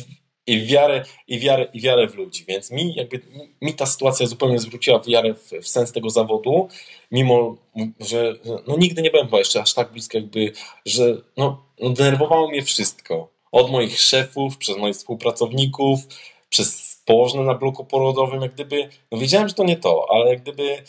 [0.47, 2.45] i, wiarę, i, wiarę, i wiarę w ludzi.
[2.49, 3.20] Więc mi jakby
[3.62, 6.68] mi ta sytuacja zupełnie zwróciła wiarę w, w sens tego zawodu,
[7.11, 7.57] mimo
[8.01, 8.34] że
[8.66, 10.53] no, nigdy nie byłem jeszcze aż tak blisko, jakby,
[10.86, 13.34] że no, no, denerwowało mnie wszystko.
[13.53, 16.01] Od moich szefów, przez moich współpracowników,
[16.49, 20.42] przez położne na bloku porodowym, jak gdyby, no wiedziałem, że to nie to, ale jak
[20.42, 20.82] gdyby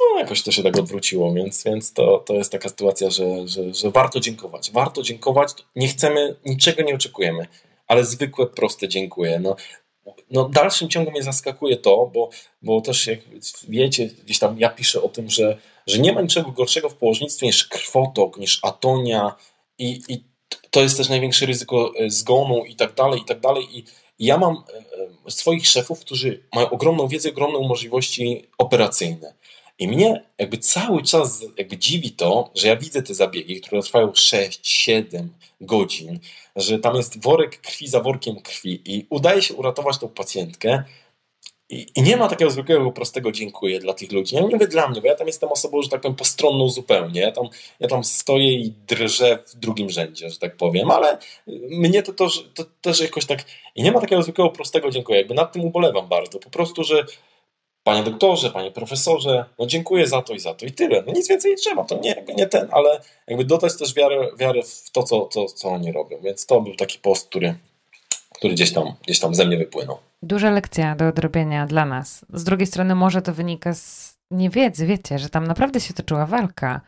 [0.00, 3.74] no jakoś to się tak odwróciło, więc, więc to, to jest taka sytuacja, że, że,
[3.74, 4.70] że warto dziękować.
[4.70, 7.46] Warto dziękować, nie chcemy, niczego nie oczekujemy,
[7.86, 9.38] ale zwykłe, proste dziękuję.
[9.38, 9.56] No,
[10.30, 12.30] no dalszym ciągu mnie zaskakuje to, bo,
[12.62, 13.20] bo też jak
[13.68, 17.46] wiecie, gdzieś tam ja piszę o tym, że, że nie ma niczego gorszego w położnictwie
[17.46, 19.36] niż krwotok, niż atonia
[19.78, 20.24] i, i
[20.70, 23.78] to jest też największe ryzyko e, zgonu i tak dalej, i tak dalej.
[23.78, 23.84] I
[24.18, 24.78] ja mam e,
[25.26, 29.34] e, swoich szefów, którzy mają ogromną wiedzę, ogromne możliwości operacyjne.
[29.80, 34.12] I mnie jakby cały czas jakby dziwi to, że ja widzę te zabiegi, które trwają
[34.14, 36.18] 6, 7 godzin,
[36.56, 40.84] że tam jest worek krwi za workiem krwi i udaje się uratować tą pacjentkę,
[41.70, 44.36] i, I, nie ma takiego zwykłego, prostego dziękuję dla tych ludzi.
[44.36, 47.20] Ja nie mówię dla mnie, bo ja tam jestem osobą, że tak powiem, postronną zupełnie.
[47.20, 47.48] Ja tam,
[47.80, 51.18] ja tam stoję i drżę w drugim rzędzie, że tak powiem, ale
[51.70, 53.44] mnie to, to, to też jakoś tak.
[53.74, 55.18] I nie ma takiego zwykłego, prostego dziękuję.
[55.18, 56.38] Jakby nad tym ubolewam bardzo.
[56.38, 57.04] Po prostu, że
[57.90, 61.02] panie doktorze, panie profesorze, no dziękuję za to i za to i tyle.
[61.06, 64.62] No nic więcej nie trzeba, to nie, nie ten, ale jakby dodać też wiarę, wiarę
[64.62, 66.18] w to, co, co, co oni robią.
[66.22, 67.54] Więc to był taki post, który,
[68.34, 69.98] który gdzieś, tam, gdzieś tam ze mnie wypłynął.
[70.22, 72.24] Duża lekcja do odrobienia dla nas.
[72.32, 76.80] Z drugiej strony może to wynika z niewiedzy, wiecie, że tam naprawdę się toczyła walka.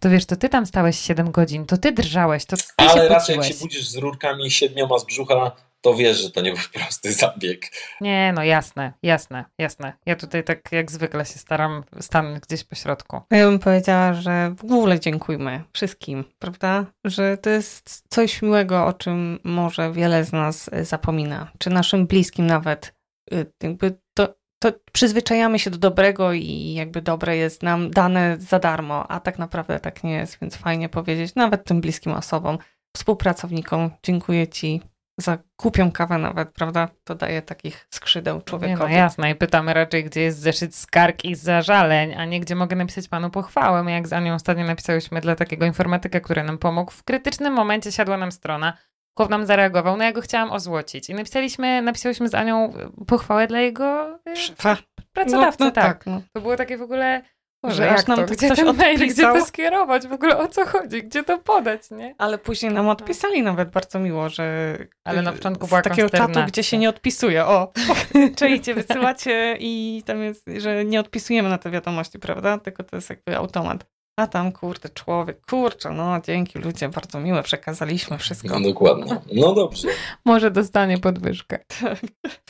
[0.00, 3.36] To wiesz, to ty tam stałeś 7 godzin, to ty drżałeś, to ty Ale raczej
[3.36, 7.12] jak się budzisz z rurkami siedmioma z brzucha, to wiesz, że to nie był prosty
[7.12, 7.66] zabieg.
[8.00, 9.92] Nie, no jasne, jasne, jasne.
[10.06, 13.20] Ja tutaj tak jak zwykle się staram stanąć gdzieś po środku.
[13.30, 16.86] Ja bym powiedziała, że w ogóle dziękujmy wszystkim, prawda?
[17.04, 22.46] Że to jest coś miłego, o czym może wiele z nas zapomina, czy naszym bliskim
[22.46, 22.94] nawet.
[23.32, 28.58] Y, jakby to, to przyzwyczajamy się do dobrego i jakby dobre jest nam dane za
[28.58, 32.58] darmo, a tak naprawdę tak nie jest, więc fajnie powiedzieć nawet tym bliskim osobom,
[32.96, 34.80] współpracownikom, dziękuję Ci,
[35.18, 36.88] za kupią kawę nawet, prawda?
[37.04, 38.90] To daje takich skrzydeł człowiekowi.
[38.90, 42.54] Nie, no jasne i pytamy raczej, gdzie jest zeszyt skarg i zażaleń, a nie gdzie
[42.54, 43.92] mogę napisać panu pochwałę.
[43.92, 46.90] Jak z Anią ostatnio napisałyśmy dla takiego informatyka, który nam pomógł.
[46.90, 48.76] W krytycznym momencie siadła nam strona,
[49.16, 51.10] chłop nam zareagował, no ja go chciałam ozłocić.
[51.10, 52.72] I napisaliśmy, napisałyśmy z Anią
[53.06, 54.76] pochwałę dla jego y, Szefa.
[55.12, 55.84] pracodawcy, no, no, tak.
[55.84, 56.22] tak no.
[56.32, 57.22] To było takie w ogóle
[57.64, 58.24] że jak nam to?
[58.34, 60.08] Gdzie ten mail, gdzie to skierować?
[60.08, 61.02] W ogóle o co chodzi?
[61.02, 62.14] Gdzie to podać, nie?
[62.18, 64.76] Ale później nam odpisali nawet bardzo miło, że...
[65.04, 67.46] Ale na początku była takiego czatu, gdzie się nie odpisuje.
[67.46, 67.72] O,
[68.38, 72.58] czujcie, wysyłacie i tam jest, że nie odpisujemy na te wiadomości, prawda?
[72.58, 73.84] Tylko to jest jakby automat.
[74.18, 78.60] A tam, kurde, człowiek, kurczę, no dzięki ludzie, bardzo miłe, przekazaliśmy wszystko.
[78.60, 79.16] No dokładnie.
[79.32, 79.88] No dobrze.
[80.24, 81.58] Może dostanie podwyżkę.
[81.80, 81.98] Tak.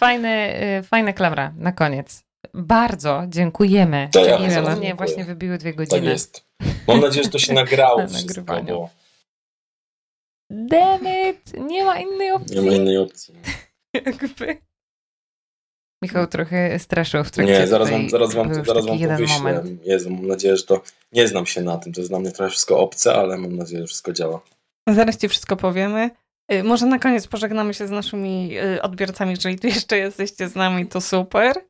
[0.00, 2.27] Fajny, y, fajna klamra na koniec.
[2.54, 4.08] Bardzo dziękujemy.
[4.12, 6.00] To ja nie, nie, właśnie wybiły dwie godziny.
[6.00, 6.44] Tak jest.
[6.88, 8.90] Mam nadzieję, że to się nagrało na wszystko, bo...
[10.50, 11.52] Dammit!
[11.68, 12.56] Nie ma innej opcji.
[12.56, 13.34] Nie ma innej opcji.
[14.06, 14.56] Jakby...
[16.02, 19.64] Michał trochę straszył w trakcie Nie, zaraz wam, zaraz wam, zaraz wam to wyślę.
[19.84, 20.82] Jezu, mam nadzieję, że to...
[21.12, 23.80] Nie znam się na tym, to jest dla mnie trochę wszystko obce, ale mam nadzieję,
[23.80, 24.40] że wszystko działa.
[24.88, 26.10] Zaraz ci wszystko powiemy.
[26.52, 30.54] Y, może na koniec pożegnamy się z naszymi y, odbiorcami, jeżeli tu jeszcze jesteście z
[30.54, 31.67] nami, to super.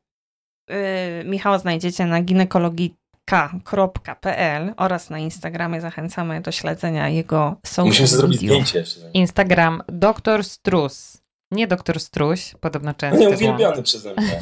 [0.71, 5.81] Y, Michała znajdziecie na ginekologika.pl oraz na Instagramie.
[5.81, 9.11] Zachęcamy do śledzenia jego social Musimy zrobić zdjęcie jeszcze.
[9.13, 11.21] Instagram doktor Strus.
[11.51, 13.19] Nie doktor Struś, podobno często.
[13.19, 14.39] Nie, uwielbiany przeze mnie.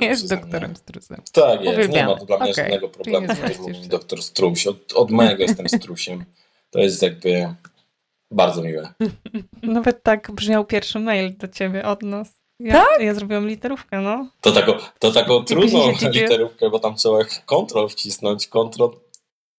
[0.08, 1.22] jest doktorem Strusem.
[1.32, 1.90] Tak, jest.
[1.90, 2.64] Nie ma tu dla mnie okay.
[2.64, 3.26] żadnego problemu.
[3.88, 4.66] Doktor Struś.
[4.66, 6.24] Od, od mojego jestem Strusiem.
[6.70, 7.54] To jest jakby
[8.30, 8.92] bardzo miłe.
[9.62, 12.35] Nawet tak brzmiał pierwszy mail do ciebie od nas.
[12.60, 13.00] Ja, tak?
[13.00, 14.28] Ja zrobiłam literówkę, no.
[14.40, 18.96] To taką, to taką trudną literówkę, bo tam trzeba kontrol wcisnąć, kontrol.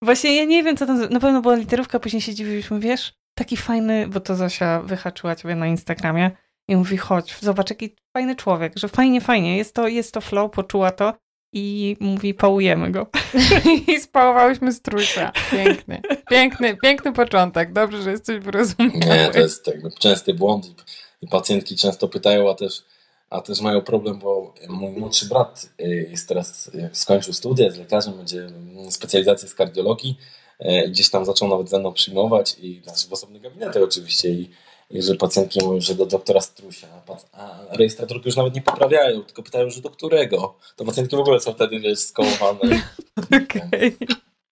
[0.02, 3.56] Właśnie ja nie wiem, co tam, na pewno była literówka, później się dziwiliśmy, wiesz, taki
[3.56, 6.30] fajny, bo to Zosia wyhaczyła ciebie na Instagramie
[6.68, 10.50] i mówi, chodź, zobacz, jaki fajny człowiek, że fajnie, fajnie, jest to, jest to flow,
[10.50, 11.14] poczuła to
[11.54, 13.06] i mówi, pałujemy go.
[13.88, 15.32] I spałowałyśmy strusia.
[15.50, 17.72] Piękny, piękny, piękny początek.
[17.72, 18.98] Dobrze, że jesteś wyrozumiały.
[18.98, 20.84] Nie, to jest jakby częsty błąd
[21.22, 22.82] i pacjentki często pytają, a też,
[23.30, 28.14] a też mają problem, bo mój młodszy brat y, jest teraz, skończył studia, jest lekarzem,
[28.14, 28.46] będzie
[28.90, 30.18] specjalizację z kardiologii,
[30.60, 34.50] y, gdzieś tam zaczął nawet ze mną przyjmować i znaczy w osobnych gabinetach oczywiście i,
[34.90, 36.86] i że pacjentki mówią, że do doktora Strusia,
[37.32, 40.58] a rejestratorki już nawet nie poprawiają, tylko pytają, że do którego.
[40.76, 42.82] To pacjentki w ogóle są wtedy wiesz, skołowane.
[43.44, 43.96] Okej.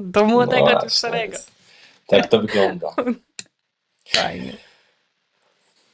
[0.01, 1.39] Do młodego no, czy starego.
[2.07, 2.95] Tak to wygląda.
[4.09, 4.66] Fajnie.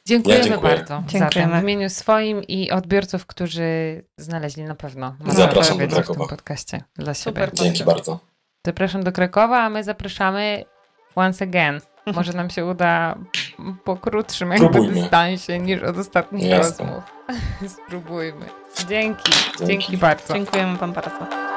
[0.07, 0.75] Dziękujemy ja dziękuję.
[0.75, 1.51] bardzo Dziękujemy.
[1.51, 6.13] za to w imieniu swoim i odbiorców, którzy znaleźli na pewno Zapraszam do Krakowa.
[6.13, 7.41] w tym podcaście dla siebie.
[7.41, 8.19] Super, Dzięki bardzo.
[8.65, 10.65] Zapraszam do Krakowa, a my zapraszamy
[11.15, 11.81] once again.
[12.15, 13.15] Może nam się uda
[13.83, 16.85] po krótszym jakby dystansie niż od ostatnich Jasne.
[16.85, 17.03] rozmów.
[17.85, 18.45] Spróbujmy.
[18.89, 19.31] Dzięki.
[19.31, 19.65] Dzięki.
[19.67, 20.33] Dzięki bardzo.
[20.33, 21.52] Dziękujemy Wam bardzo.